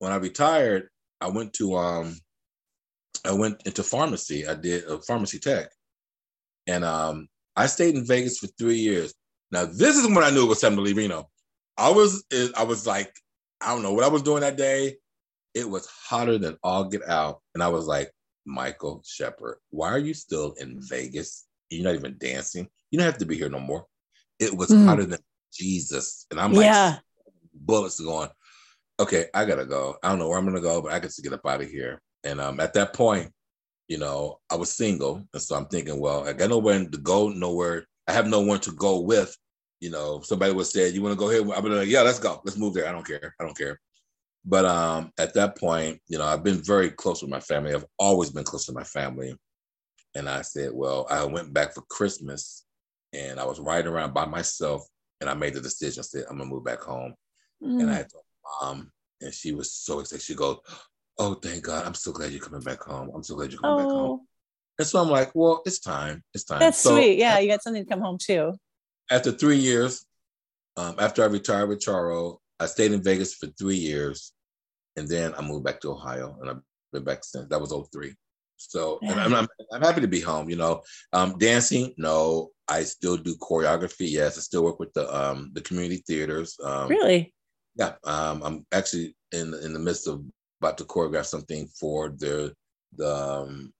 [0.00, 0.88] when I retired,
[1.20, 2.16] I went to um
[3.24, 4.48] I went into pharmacy.
[4.48, 5.68] I did a pharmacy tech.
[6.66, 9.14] And um I stayed in Vegas for three years.
[9.52, 11.30] Now this is when I knew it was time to leave Reno.
[11.78, 12.24] I was
[12.56, 13.14] I was like,
[13.60, 14.96] I don't know what I was doing that day.
[15.54, 17.40] It was hotter than all get out.
[17.54, 18.10] And I was like,
[18.46, 21.46] Michael Shepherd, why are you still in Vegas?
[21.70, 22.68] You're not even dancing.
[22.90, 23.86] You don't have to be here no more.
[24.38, 24.86] It was Mm.
[24.86, 25.20] hotter than
[25.52, 26.26] Jesus.
[26.30, 26.98] And I'm like, yeah.
[27.52, 28.30] bullets going,
[28.98, 29.96] okay, I gotta go.
[30.02, 31.68] I don't know where I'm gonna go, but I got to get up out of
[31.70, 32.00] here.
[32.24, 33.32] And um, at that point,
[33.88, 37.28] you know, I was single, and so I'm thinking, well, I got nowhere to go,
[37.28, 37.86] nowhere.
[38.06, 39.36] I have no one to go with.
[39.80, 42.40] You know, somebody would say, "You want to go here?" Be like, "Yeah, let's go.
[42.44, 42.86] Let's move there.
[42.86, 43.34] I don't care.
[43.40, 43.80] I don't care."
[44.44, 47.74] But um, at that point, you know, I've been very close with my family.
[47.74, 49.34] I've always been close to my family,
[50.14, 52.64] and I said, well, I went back for Christmas,
[53.12, 54.82] and I was riding around by myself,
[55.20, 56.00] and I made the decision.
[56.00, 57.14] I said, I'm gonna move back home.
[57.62, 57.80] Mm.
[57.80, 58.24] And I told
[58.62, 60.22] mom, and she was so excited.
[60.22, 60.58] She goes,
[61.18, 61.86] Oh, thank God.
[61.86, 63.10] I'm so glad you're coming back home.
[63.14, 64.10] I'm so glad you're coming back home.
[64.12, 64.26] oh,
[64.78, 66.22] And so I'm like, Well, it's time.
[66.32, 66.60] It's time.
[66.60, 67.18] that's So sweet.
[67.18, 68.54] Yeah, you got something to come home to.
[69.10, 70.06] After three years,
[70.76, 74.32] um, after I retired with Charo, I stayed in Vegas for three years.
[74.96, 76.60] And then I moved back to Ohio and I've
[76.92, 77.48] been back since.
[77.48, 78.14] That was 03.
[78.56, 80.50] So and I'm, I'm, I'm happy to be home.
[80.50, 80.82] You know,
[81.12, 82.50] um, dancing, no.
[82.68, 84.10] I still do choreography.
[84.10, 86.56] Yes, I still work with the um, the community theaters.
[86.62, 87.32] Um, Really?
[87.76, 90.22] Yeah, um, I'm actually in in the midst of
[90.60, 92.54] about to choreograph something for the
[92.96, 93.70] the.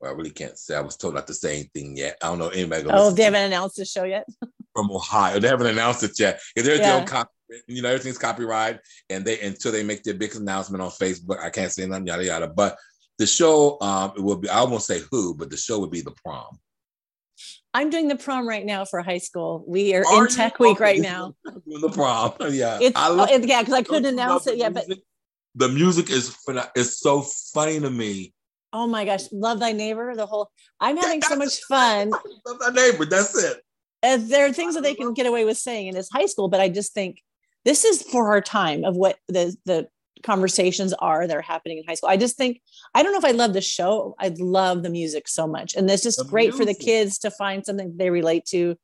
[0.00, 0.74] Well, I really can't say.
[0.74, 2.16] I was told not to say anything yet.
[2.22, 2.86] I don't know anybody.
[2.90, 4.26] Oh, they haven't announced the show yet.
[4.74, 5.38] from Ohio.
[5.38, 6.40] They haven't announced it yet.
[6.56, 7.04] If there's Yeah.
[7.04, 7.30] copy,
[7.66, 8.78] you know, everything's copyright,
[9.10, 12.24] and they until they make their big announcement on Facebook, I can't say nothing, yada
[12.24, 12.46] yada.
[12.48, 12.78] But
[13.18, 14.48] the show, um, it will be.
[14.48, 16.58] I won't say who, but the show would be the prom.
[17.72, 19.64] I'm doing the prom right now for high school.
[19.66, 20.32] We are, Are in?
[20.32, 21.34] Tech Week right now.
[21.68, 22.78] Doing the prom, yeah.
[22.80, 24.86] It's I oh, love- it- yeah, because I couldn't announce it yet, but
[25.54, 26.36] the music is
[26.74, 28.32] it's so funny to me
[28.72, 30.14] Oh my gosh, love thy neighbor.
[30.14, 30.50] The whole
[30.80, 32.10] I'm having so much fun.
[32.10, 33.04] love thy neighbor.
[33.04, 33.60] That's it.
[34.02, 36.48] As there are things that they can get away with saying in this high school,
[36.48, 37.22] but I just think
[37.64, 39.88] this is for our time of what the the
[40.22, 42.08] conversations are that are happening in high school.
[42.10, 42.60] I just think
[42.94, 44.14] I don't know if I love the show.
[44.18, 47.30] I love the music so much, and it's just The great for the kids to
[47.30, 48.76] find something they relate to.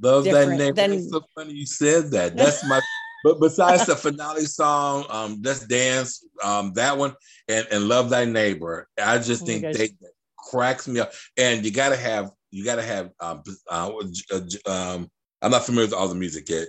[0.00, 0.72] Love that neighbor.
[0.74, 2.36] than- It's so funny you said that.
[2.36, 2.80] That's my.
[3.22, 7.14] But besides the finale song, um, Let's Dance, um, that one,
[7.48, 9.90] and and Love Thy Neighbor, I just Oh think they
[10.36, 11.12] cracks me up.
[11.36, 13.90] And you gotta have, you gotta have, um, uh,
[14.30, 15.10] uh, um,
[15.40, 16.68] I'm not familiar with all the music yet.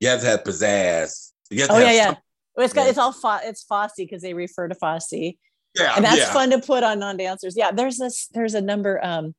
[0.00, 1.32] You have to have pizzazz.
[1.50, 2.14] You have Oh yeah, yeah.
[2.56, 2.90] it's got Yeah.
[2.90, 6.32] it's all Fo- it's Fosse because they refer to Fosse, yeah, and that's yeah.
[6.32, 7.56] fun to put on non-dancers.
[7.56, 9.04] Yeah, there's this there's a number.
[9.04, 9.34] Um,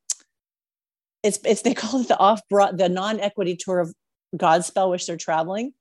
[1.24, 3.94] it's it's they call it the off broad the non-equity tour of
[4.36, 5.74] Godspell, which they're traveling,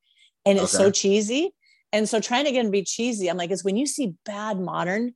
[0.45, 1.55] and it's so cheesy.
[1.93, 4.61] And so trying to get to be cheesy, I'm like, is when you see bad
[4.61, 5.15] modern,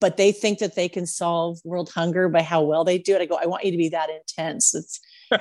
[0.00, 3.22] but they think that they can solve world hunger by how well they do it.
[3.22, 4.74] I go, I want you to be that intense.
[4.74, 5.00] It's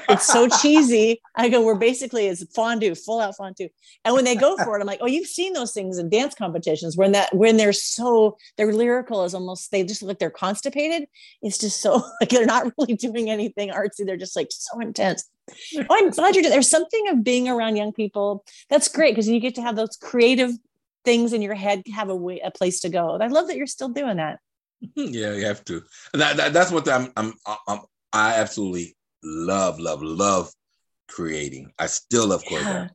[0.09, 1.21] it's so cheesy.
[1.35, 3.69] I go, we're basically it's fondue, full out fondue.
[4.05, 6.35] And when they go for it, I'm like, oh, you've seen those things in dance
[6.35, 10.29] competitions when that when they're so their lyrical is almost they just look like they're
[10.29, 11.07] constipated.
[11.41, 14.05] It's just so like they're not really doing anything artsy.
[14.05, 15.29] They're just like so intense.
[15.77, 16.51] Oh, I'm glad you're doing.
[16.51, 19.97] There's something of being around young people that's great because you get to have those
[19.97, 20.51] creative
[21.05, 23.17] things in your head have a way a place to go.
[23.19, 24.39] I love that you're still doing that.
[24.95, 25.81] Hmm, yeah, you have to.
[26.13, 27.33] And that, that- that's what I'm, I'm,
[27.67, 27.79] I'm,
[28.11, 30.51] I absolutely love, love, love
[31.09, 31.71] creating.
[31.79, 32.89] I still love choreography.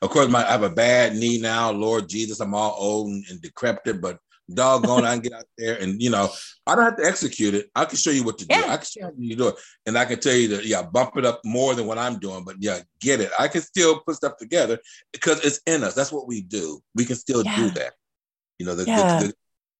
[0.00, 1.72] Of course, my I have a bad knee now.
[1.72, 4.18] Lord Jesus, I'm all old and decrepit, but
[4.52, 6.28] doggone, I can get out there and you know,
[6.66, 7.70] I don't have to execute it.
[7.74, 8.54] I can show you what to do.
[8.54, 9.54] I can show you how you do it,
[9.86, 12.44] and I can tell you that yeah, bump it up more than what I'm doing.
[12.44, 13.30] But yeah, get it.
[13.38, 14.78] I can still put stuff together
[15.12, 15.94] because it's in us.
[15.94, 16.80] That's what we do.
[16.94, 17.94] We can still do that.
[18.58, 19.18] You know, the, the- Yeah.
[19.20, 19.34] the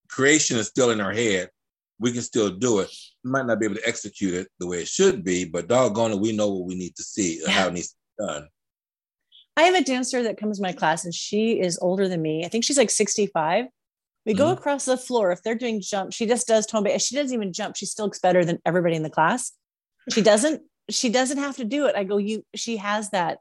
[0.08, 1.50] creation is still in our head.
[1.98, 2.90] We can still do it.
[3.24, 6.12] We might not be able to execute it the way it should be, but doggone
[6.12, 8.48] it, we know what we need to see and how it needs to be done.
[9.56, 12.44] I have a dancer that comes to my class and she is older than me.
[12.44, 13.64] I think she's like 65.
[14.26, 14.58] We go Mhm.
[14.58, 15.30] across the floor.
[15.30, 17.76] If they're doing jump, she just does tone She doesn't even jump.
[17.76, 19.52] She still looks better than everybody in the class.
[20.10, 21.94] She doesn't, she doesn't have to do it.
[21.96, 23.38] I go, you, she has that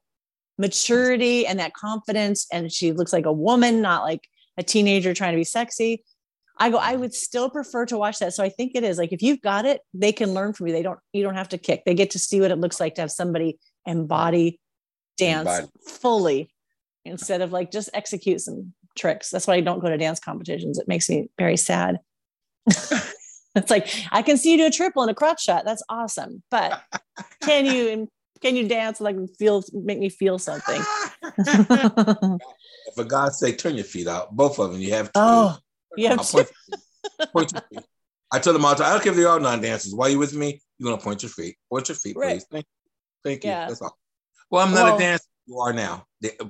[0.60, 2.48] maturity and that confidence.
[2.52, 4.28] And she looks like a woman, not like
[4.58, 6.04] a teenager trying to be sexy.
[6.58, 8.34] I go, I would still prefer to watch that.
[8.34, 10.74] So I think it is like if you've got it, they can learn from you.
[10.74, 11.84] They don't, you don't have to kick.
[11.86, 14.60] They get to see what it looks like to have somebody embody
[15.18, 15.68] dance Embody.
[15.88, 16.50] fully
[17.04, 19.30] instead of like just execute some tricks.
[19.30, 20.80] That's why I don't go to dance competitions.
[20.80, 22.00] It makes me very sad.
[22.68, 25.66] it's like I can see you do a triple and a crotch shot.
[25.66, 26.42] That's awesome.
[26.50, 26.82] But
[27.42, 28.08] can you
[28.42, 30.82] can you dance like feel make me feel something?
[32.96, 34.36] For God's sake, turn your feet out.
[34.36, 34.82] Both of them.
[34.82, 35.12] You have to.
[35.16, 35.58] oh,
[35.98, 36.48] you have point,
[37.34, 37.86] point your feet.
[38.32, 39.94] I tell them all the time, I don't care if they are non-dancers.
[39.94, 41.58] While you with me, you're gonna point your feet.
[41.70, 42.38] Point your feet, Right.
[42.38, 42.46] please.
[42.52, 42.66] Thank,
[43.24, 43.50] thank you.
[43.52, 43.68] Yeah.
[43.68, 43.98] That's all.
[44.50, 45.26] Well, I'm not Well- a dancer.
[45.48, 46.06] You are now.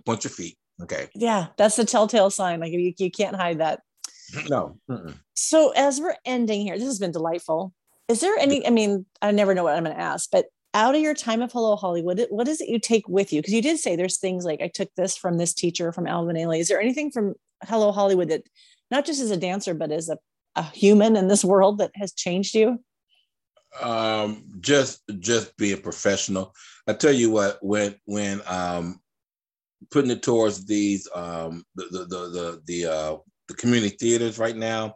[0.06, 0.58] Point your feet.
[0.82, 1.10] Okay.
[1.16, 2.60] Yeah, that's the telltale sign.
[2.60, 3.82] Like you, you can't hide that.
[4.50, 4.78] No.
[4.90, 5.14] Mm-mm.
[5.36, 7.74] So as we're ending here, this has been delightful.
[8.08, 8.66] Is there any?
[8.66, 11.42] I mean, I never know what I'm going to ask, but out of your time
[11.42, 13.40] of Hello Hollywood, what is it you take with you?
[13.40, 16.36] Because you did say there's things like I took this from this teacher from Alvin
[16.36, 16.60] Ailey.
[16.60, 18.44] Is there anything from Hello Hollywood that
[18.92, 20.18] not just as a dancer, but as a,
[20.56, 22.80] a human in this world that has changed you?
[23.82, 26.54] um just just be a professional
[26.88, 29.02] i tell you what when when um
[29.92, 33.18] putting it towards these um the the the the, uh
[33.48, 34.96] the community theaters right now.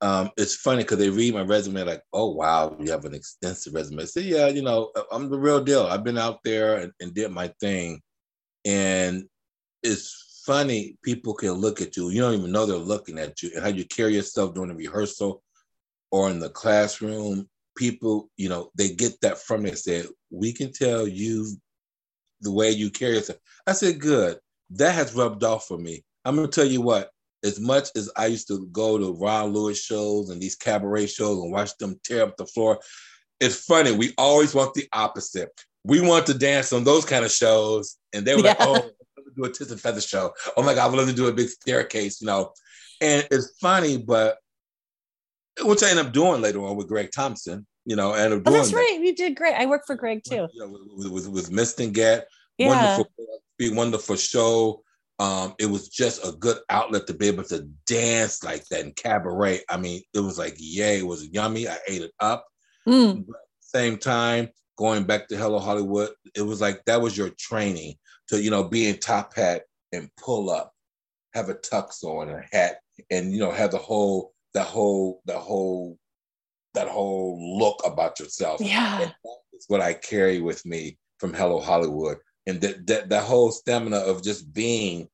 [0.00, 3.74] Um it's funny because they read my resume like oh wow you have an extensive
[3.74, 4.02] resume.
[4.02, 5.86] I yeah you know i'm the real deal.
[5.86, 8.00] I've been out there and, and did my thing.
[8.64, 9.24] And
[9.82, 12.10] it's funny people can look at you.
[12.10, 14.76] You don't even know they're looking at you and how you carry yourself during the
[14.76, 15.42] rehearsal
[16.10, 17.48] or in the classroom.
[17.76, 19.78] People, you know, they get that from it.
[19.78, 21.48] Said we can tell you
[22.44, 23.38] the way you carry yourself.
[23.66, 24.38] I said, good.
[24.70, 26.04] That has rubbed off for me.
[26.24, 27.10] I'm gonna tell you what.
[27.42, 31.42] As much as I used to go to Ron Lewis shows and these cabaret shows
[31.42, 32.78] and watch them tear up the floor,
[33.38, 33.92] it's funny.
[33.92, 35.50] We always want the opposite.
[35.84, 39.24] We want to dance on those kind of shows, and they were like, "Oh, I'm
[39.36, 40.32] do a Tits and Feather show.
[40.56, 42.54] Oh my God, I would love to do a big staircase," you know.
[43.02, 44.38] And it's funny, but
[45.60, 48.70] which I end up doing later on with Greg Thompson, you know, and Oh, that's
[48.70, 48.76] that.
[48.76, 48.98] right.
[49.02, 49.54] You did great.
[49.54, 50.48] I work for Greg too.
[50.52, 52.28] You know, with, with, with Mist and Get,
[52.58, 52.68] Yeah.
[52.68, 53.12] wonderful,
[53.58, 54.82] be wonderful show.
[55.20, 58.92] Um, it was just a good outlet to be able to dance like that in
[58.92, 59.60] cabaret.
[59.70, 61.68] I mean, it was like, yay, it was yummy.
[61.68, 62.44] I ate it up.
[62.88, 63.24] Mm.
[63.26, 67.16] But at the same time, going back to Hello Hollywood, it was like that was
[67.16, 67.94] your training
[68.28, 69.62] to, you know, be in top hat
[69.92, 70.72] and pull up,
[71.32, 72.78] have a tux on and a hat,
[73.10, 75.96] and you know, have the whole, the whole, the whole
[76.74, 78.60] that whole look about yourself.
[78.60, 79.10] Yeah.
[79.52, 82.18] It's what I carry with me from Hello Hollywood.
[82.46, 85.08] And that that that whole stamina of just being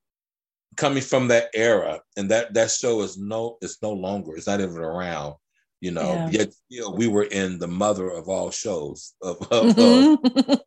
[0.77, 2.01] coming from that era.
[2.17, 5.35] And that that show is no, it's no longer, it's not even around
[5.83, 6.29] you know yeah.
[6.31, 10.51] yet still we were in the mother of all shows of of, mm-hmm.
[10.51, 10.61] of,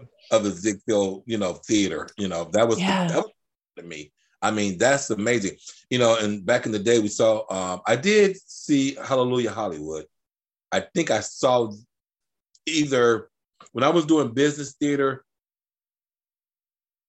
[0.30, 3.08] of the Ziegfeld, you know theater you know that was, yeah.
[3.08, 3.32] that was
[3.76, 4.12] to me
[4.44, 5.56] I mean, that's amazing.
[5.88, 10.04] You know, and back in the day, we saw, um, I did see Hallelujah Hollywood.
[10.74, 11.72] I think I saw
[12.66, 13.28] either
[13.70, 15.24] when I was doing business theater,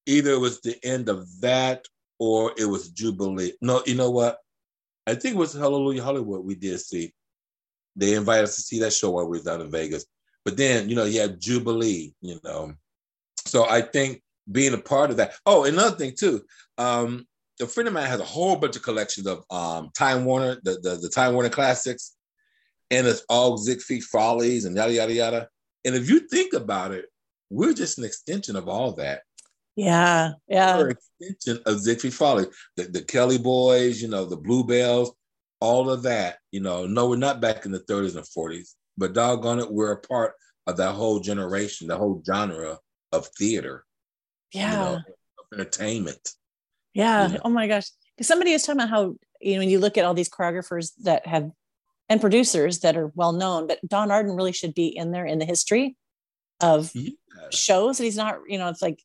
[0.06, 1.84] either it was the end of that
[2.20, 3.54] or it was Jubilee.
[3.62, 4.38] No, you know what?
[5.08, 7.12] I think it was Hallelujah Hollywood we did see.
[7.96, 10.06] They invited us to see that show while we was down in Vegas.
[10.44, 12.76] But then, you know, you had Jubilee, you know.
[13.48, 14.22] So I think
[14.52, 15.34] being a part of that.
[15.48, 16.44] Oh, another thing too.
[16.78, 17.26] Um,
[17.60, 20.78] a friend of mine has a whole bunch of collections of um, Time Warner, the,
[20.84, 22.16] the, the Time Warner classics,
[22.92, 25.50] and it's all Ziegfeld Follies and yada yada yada.
[25.84, 27.06] And if you think about it,
[27.50, 29.22] we're just an extension of all that.
[29.76, 30.78] Yeah, yeah.
[30.78, 35.14] We're extension of Ziegfeld Follies, the, the Kelly Boys, you know, the Bluebells,
[35.60, 36.38] all of that.
[36.52, 39.92] You know, no, we're not back in the 30s and 40s, but doggone it, we're
[39.92, 40.34] a part
[40.68, 42.80] of that whole generation, the whole genre
[43.12, 43.86] of theater
[44.56, 45.02] yeah you know,
[45.54, 46.32] entertainment
[46.94, 47.40] yeah you know?
[47.46, 50.06] oh my gosh because somebody was talking about how you know when you look at
[50.06, 51.50] all these choreographers that have
[52.10, 55.40] and producers that are well known but don arden really should be in there in
[55.40, 55.96] the history
[56.62, 57.12] of yeah.
[57.52, 59.02] shows that he's not you know it's like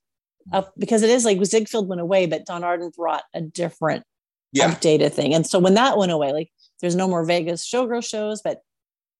[0.52, 0.80] up mm-hmm.
[0.80, 4.04] because it is like ziegfeld went away but don arden brought a different
[4.52, 4.70] yeah.
[4.70, 6.50] updated thing and so when that went away like
[6.80, 8.60] there's no more vegas showgirl shows but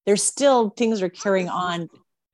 [0.07, 1.89] there's still things are carrying on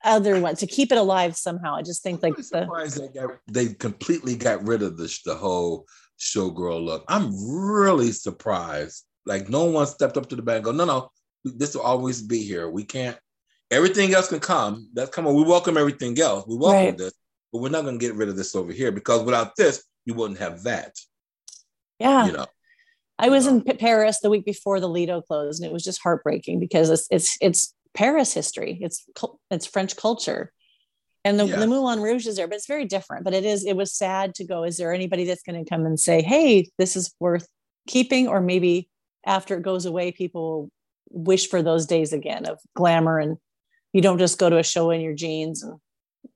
[0.05, 1.75] other ones to keep it alive somehow.
[1.75, 5.87] I just think like the they, got, they completely got rid of the, the whole
[6.19, 7.05] showgirl look.
[7.09, 9.05] I'm really surprised.
[9.27, 11.11] Like no one stepped up to the bat and go, no, no,
[11.57, 12.69] this will always be here.
[12.71, 13.19] We can't.
[13.71, 14.89] Everything else can come.
[14.95, 15.35] That's come on.
[15.35, 16.47] We welcome everything else.
[16.47, 16.99] We welcome right.
[16.99, 17.15] this,
[17.53, 20.15] but we're not going to get rid of this over here because without this, you
[20.15, 20.95] wouldn't have that.
[21.99, 22.27] Yeah.
[22.27, 22.47] You know.
[23.19, 26.61] I was in Paris the week before the Lido closed, and it was just heartbreaking
[26.61, 28.79] because it's it's it's Paris history.
[28.81, 29.07] It's
[29.51, 30.53] it's French culture,
[31.25, 31.57] and the, yeah.
[31.57, 33.25] the Moulin Rouge is there, but it's very different.
[33.25, 34.65] But it is it was sad to go.
[34.65, 37.49] Is there anybody that's going to come and say, "Hey, this is worth
[37.87, 38.91] keeping," or maybe
[39.25, 40.71] after it goes away, people
[41.11, 43.39] wish for those days again of glamour and
[43.93, 45.79] you don't just go to a show in your jeans and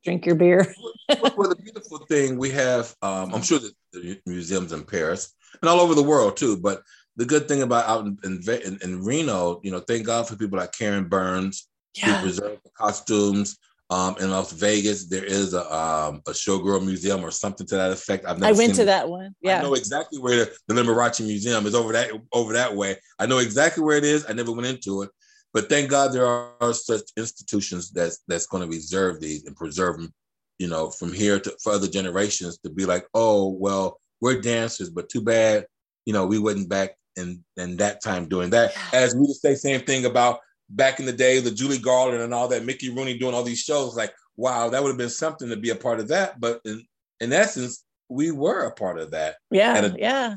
[0.04, 0.74] drink your beer.
[1.36, 5.68] well, the beautiful thing we have, um, I'm sure that the museums in Paris and
[5.68, 6.82] all over the world too, but
[7.16, 10.58] the good thing about out in, in, in, Reno, you know, thank God for people
[10.58, 12.16] like Karen Burns yeah.
[12.16, 13.58] who preserve the costumes.
[13.90, 17.90] Um, in Las Vegas, there is a um, a showgirl museum or something to that
[17.90, 18.24] effect.
[18.24, 18.84] I've never I went to it.
[18.84, 19.34] that one.
[19.40, 22.96] Yeah, I know exactly where the, the Liberace Museum is over that over that way.
[23.18, 24.24] I know exactly where it is.
[24.28, 25.10] I never went into it,
[25.52, 29.96] but thank God there are such institutions that's that's going to reserve these and preserve
[29.96, 30.14] them.
[30.60, 34.90] You know, from here to for other generations to be like, oh well, we're dancers,
[34.90, 35.66] but too bad,
[36.04, 38.72] you know, we wasn't back in in that time doing that.
[38.92, 40.38] As we would say, same thing about
[40.70, 43.60] back in the day, the Judy Garland and all that, Mickey Rooney doing all these
[43.60, 43.96] shows.
[43.96, 46.40] Like, wow, that would have been something to be a part of that.
[46.40, 46.84] But in,
[47.20, 49.36] in essence, we were a part of that.
[49.50, 50.34] Yeah, yeah.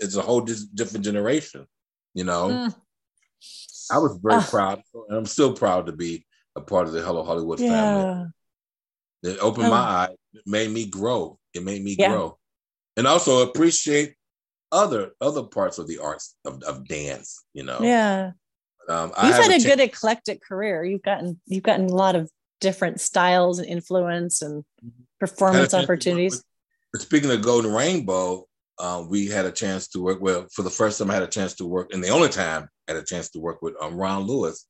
[0.00, 1.66] It's a whole different generation.
[2.14, 2.74] You know, mm.
[3.92, 6.26] I was very uh, proud, and I'm still proud to be
[6.56, 7.68] a part of the Hello Hollywood yeah.
[7.68, 8.26] family.
[9.22, 9.70] It opened oh.
[9.70, 10.16] my eyes.
[10.34, 11.38] It made me grow.
[11.54, 12.10] It made me yeah.
[12.10, 12.38] grow,
[12.96, 14.14] and also appreciate
[14.72, 18.32] other other parts of the arts of, of dance you know yeah
[18.88, 23.00] um, you've had a, good eclectic career you've gotten you've gotten a lot of different
[23.00, 25.02] styles and influence and mm-hmm.
[25.20, 26.42] performance opportunities
[26.92, 28.44] with, speaking of golden rainbow
[28.80, 31.28] um, we had a chance to work well for the first time i had a
[31.28, 33.94] chance to work and the only time i had a chance to work with um,
[33.94, 34.66] ron lewis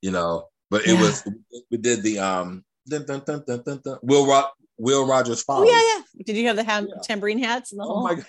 [0.00, 1.00] you know but it yeah.
[1.00, 1.28] was
[1.70, 4.48] we did the um dun, dun, dun, will Ro-
[4.78, 7.00] will rogers oh yeah yeah did you have the ham- yeah.
[7.02, 8.26] tambourine hats and the oh whole my God.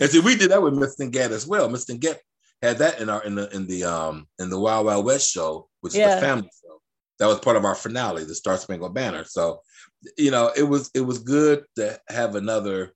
[0.00, 1.10] And see, we did that with Mr.
[1.10, 1.68] Get as well.
[1.68, 1.98] Mr.
[1.98, 2.20] Get
[2.64, 5.68] had that in our in the in the um in the Wild Wild West show,
[5.80, 6.08] which yeah.
[6.08, 6.80] is the family show.
[7.18, 9.24] That was part of our finale, the Star Spangled Banner.
[9.24, 9.60] So,
[10.18, 12.92] you know, it was it was good to have another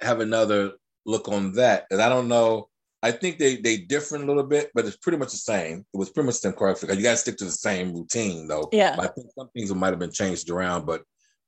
[0.00, 0.72] have another
[1.06, 1.86] look on that.
[1.90, 2.68] And I don't know.
[3.02, 5.84] I think they they different a little bit, but it's pretty much the same.
[5.94, 6.96] It was pretty much the same choreography.
[6.96, 8.68] You got to stick to the same routine, though.
[8.72, 8.96] Yeah.
[8.98, 11.02] I think some things might have been changed around, but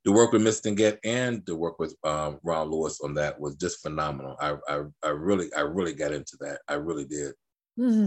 [0.04, 3.56] the work with Miss Get and the work with um, Ron Lewis on that was
[3.56, 4.36] just phenomenal.
[4.40, 6.60] I, I, I really, I really got into that.
[6.68, 7.32] I really did.
[7.78, 8.06] Mm-hmm.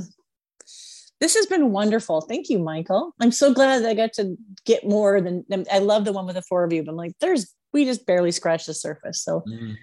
[1.19, 2.21] This has been wonderful.
[2.21, 3.13] Thank you, Michael.
[3.19, 6.41] I'm so glad I got to get more than I love the one with the
[6.41, 9.23] four of you, but I'm like, there's we just barely scratched the surface.
[9.23, 9.73] So mm-hmm.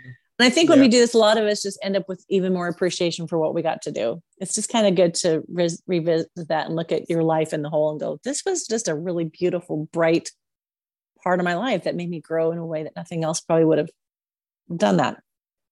[0.41, 2.25] And I think when we do this, a lot of us just end up with
[2.31, 4.23] even more appreciation for what we got to do.
[4.39, 7.61] It's just kind of good to res- revisit that and look at your life in
[7.61, 10.31] the whole and go, this was just a really beautiful, bright
[11.23, 13.65] part of my life that made me grow in a way that nothing else probably
[13.65, 13.91] would have
[14.75, 15.23] done that.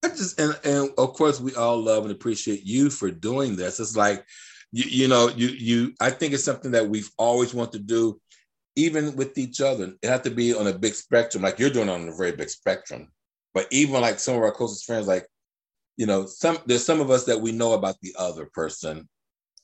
[0.03, 3.79] I just and, and of course we all love and appreciate you for doing this.
[3.79, 4.25] It's like
[4.71, 8.21] you, you know, you you I think it's something that we've always wanted to do,
[8.75, 9.93] even with each other.
[10.01, 12.49] It has to be on a big spectrum, like you're doing on a very big
[12.49, 13.09] spectrum.
[13.53, 15.27] But even like some of our closest friends, like,
[15.97, 19.09] you know, some there's some of us that we know about the other person.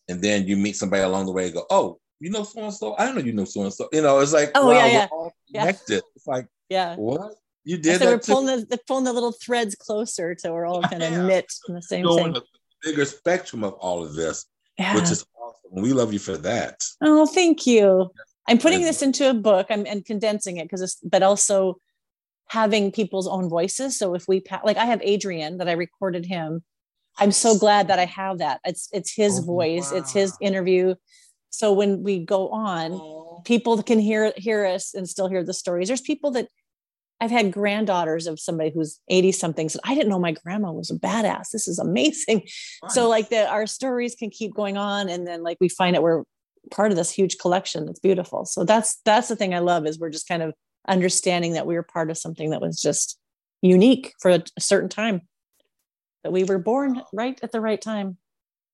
[0.07, 2.73] And then you meet somebody along the way and go, Oh, you know so and
[2.73, 2.95] so?
[2.97, 3.87] I don't know you know so and so.
[3.93, 5.07] You know, it's like oh, wow, yeah, yeah.
[5.11, 5.93] we're all connected.
[5.93, 5.99] Yeah.
[6.15, 7.35] It's like, yeah, what?
[7.63, 11.03] You did so we're pulling the, pulling the little threads closer so we're all kind
[11.03, 12.33] of knit in the same thing.
[12.33, 12.41] The
[12.83, 14.45] bigger spectrum of all of this,
[14.79, 14.95] yeah.
[14.95, 15.83] which is awesome.
[15.83, 16.83] We love you for that.
[17.03, 18.09] Oh, thank you.
[18.47, 19.67] I'm putting this into a book.
[19.69, 21.77] I'm and condensing it because it's but also
[22.47, 23.99] having people's own voices.
[23.99, 26.63] So if we like, I have Adrian that I recorded him.
[27.17, 28.61] I'm so glad that I have that.
[28.65, 29.91] It's it's his oh, voice.
[29.91, 29.99] Wow.
[29.99, 30.95] It's his interview.
[31.57, 33.41] So when we go on, oh.
[33.45, 35.87] people can hear hear us and still hear the stories.
[35.87, 36.47] There's people that
[37.21, 40.91] I've had granddaughters of somebody who's 80 something said, I didn't know my grandma was
[40.91, 41.51] a badass.
[41.51, 42.47] This is amazing.
[42.89, 45.09] So like the our stories can keep going on.
[45.09, 46.23] And then like we find out we're
[46.71, 48.45] part of this huge collection that's beautiful.
[48.45, 50.53] So that's that's the thing I love is we're just kind of
[50.87, 53.17] understanding that we were part of something that was just
[53.61, 55.21] unique for a certain time
[56.23, 58.17] that we were born right at the right time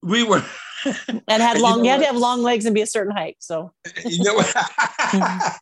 [0.01, 0.43] we were
[1.07, 3.15] and had long you, know you had to have long legs and be a certain
[3.15, 3.73] height so.
[4.05, 4.55] You know what?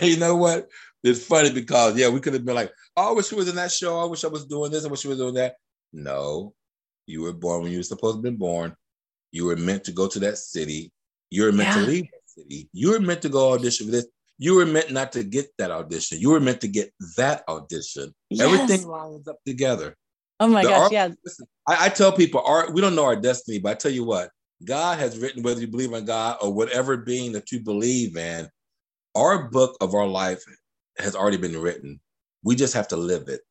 [0.00, 0.68] You know what?
[1.02, 3.56] It's funny because yeah we could have been like oh i wish she was in
[3.56, 3.98] that show.
[3.98, 4.84] I wish i was doing this.
[4.84, 5.56] I wish she was doing that.
[5.92, 6.54] No.
[7.06, 8.76] You were born when you were supposed to be born.
[9.32, 10.92] You were meant to go to that city.
[11.30, 11.82] You were meant yeah.
[11.82, 12.68] to leave that city.
[12.72, 14.06] You were meant to go audition for this.
[14.38, 16.20] You were meant not to get that audition.
[16.20, 18.14] You were meant to get that audition.
[18.28, 18.46] Yes.
[18.46, 19.96] Everything lines up together.
[20.40, 21.08] Oh my the gosh, art, yeah.
[21.22, 24.04] Listen, I, I, tell people, art, we don't know our destiny, but I tell you
[24.04, 24.30] what,
[24.64, 28.48] God has written, whether you believe in God or whatever being that you believe in,
[29.14, 30.42] our book of our life
[30.98, 32.00] has already been written.
[32.42, 33.42] We just have to live it.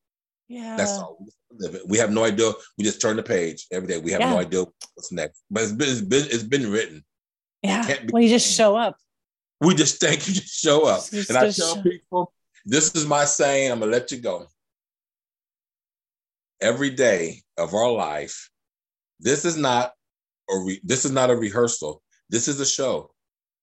[0.48, 0.76] Yeah.
[0.76, 1.16] That's all.
[1.20, 1.82] We live it.
[1.86, 2.50] We have no idea.
[2.76, 3.98] We just turn the page every day.
[3.98, 4.30] We have yeah.
[4.30, 4.64] no idea
[4.94, 5.42] what's next.
[5.48, 7.04] But it's been, it's been, it's been written.
[7.62, 7.86] Yeah.
[8.12, 8.96] Well, you just show up.
[9.60, 11.02] We just thank you to show up.
[11.12, 12.32] and I tell people,
[12.64, 14.46] this is my saying, I'm gonna let you go.
[16.60, 18.50] Every day of our life,
[19.18, 19.92] this is not
[20.50, 22.02] a re- this is not a rehearsal.
[22.28, 23.12] This is a show.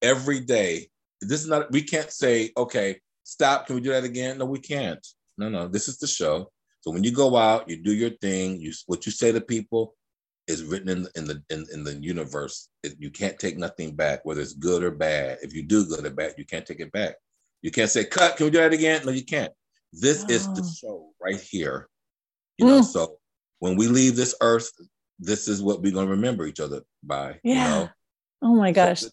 [0.01, 0.87] Every day.
[1.21, 3.65] This is not, we can't say, okay, stop.
[3.65, 4.37] Can we do that again?
[4.37, 5.05] No, we can't.
[5.37, 6.51] No, no, this is the show.
[6.81, 9.95] So when you go out, you do your thing, you what you say to people,
[10.47, 12.69] is written in, in the in, in the universe.
[12.83, 15.39] It, you can't take nothing back, whether it's good or bad.
[15.41, 17.15] If you do good or bad, you can't take it back.
[17.61, 19.01] You can't say, cut, can we do that again?
[19.05, 19.51] No, you can't.
[19.91, 20.31] This oh.
[20.31, 20.73] is the oh.
[20.79, 21.89] show right here.
[22.57, 22.85] You know, mm.
[22.85, 23.17] so
[23.59, 24.71] when we leave this earth,
[25.19, 27.39] this is what we're gonna remember each other by.
[27.43, 27.53] Yeah.
[27.53, 27.89] You know?
[28.43, 29.01] Oh my gosh.
[29.01, 29.09] So,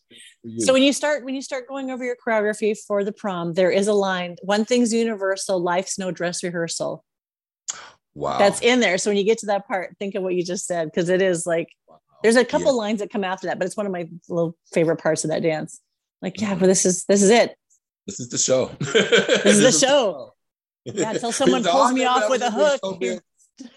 [0.58, 3.70] so when you start when you start going over your choreography for the prom, there
[3.70, 4.36] is a line.
[4.42, 7.04] One thing's universal, life's no dress rehearsal.
[8.14, 8.38] Wow.
[8.38, 8.98] That's in there.
[8.98, 11.22] So when you get to that part, think of what you just said because it
[11.22, 12.00] is like wow.
[12.22, 12.72] there's a couple yeah.
[12.72, 15.42] lines that come after that, but it's one of my little favorite parts of that
[15.42, 15.80] dance.
[16.20, 16.60] Like, yeah, mm-hmm.
[16.60, 17.56] but this is this is it.
[18.06, 18.66] This is the show.
[18.80, 20.34] this is the show.
[20.84, 22.80] Yeah, until someone pulls me off with a hook.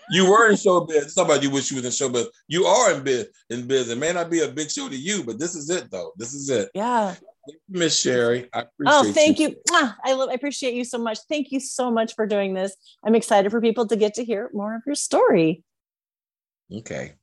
[0.10, 1.10] You were in showbiz.
[1.10, 2.26] Somebody you wish you was in showbiz.
[2.48, 3.28] You are in biz.
[3.50, 3.90] In biz.
[3.90, 6.14] It may not be a big show to you, but this is it, though.
[6.18, 6.70] This is it.
[6.74, 7.16] Yeah.
[7.70, 8.50] Miss Sherry.
[8.54, 9.50] I oh, thank you.
[9.50, 9.90] you.
[10.04, 11.20] I love, I appreciate you so much.
[11.30, 12.76] Thank you so much for doing this.
[13.06, 15.64] I'm excited for people to get to hear more of your story.
[16.74, 17.14] Okay.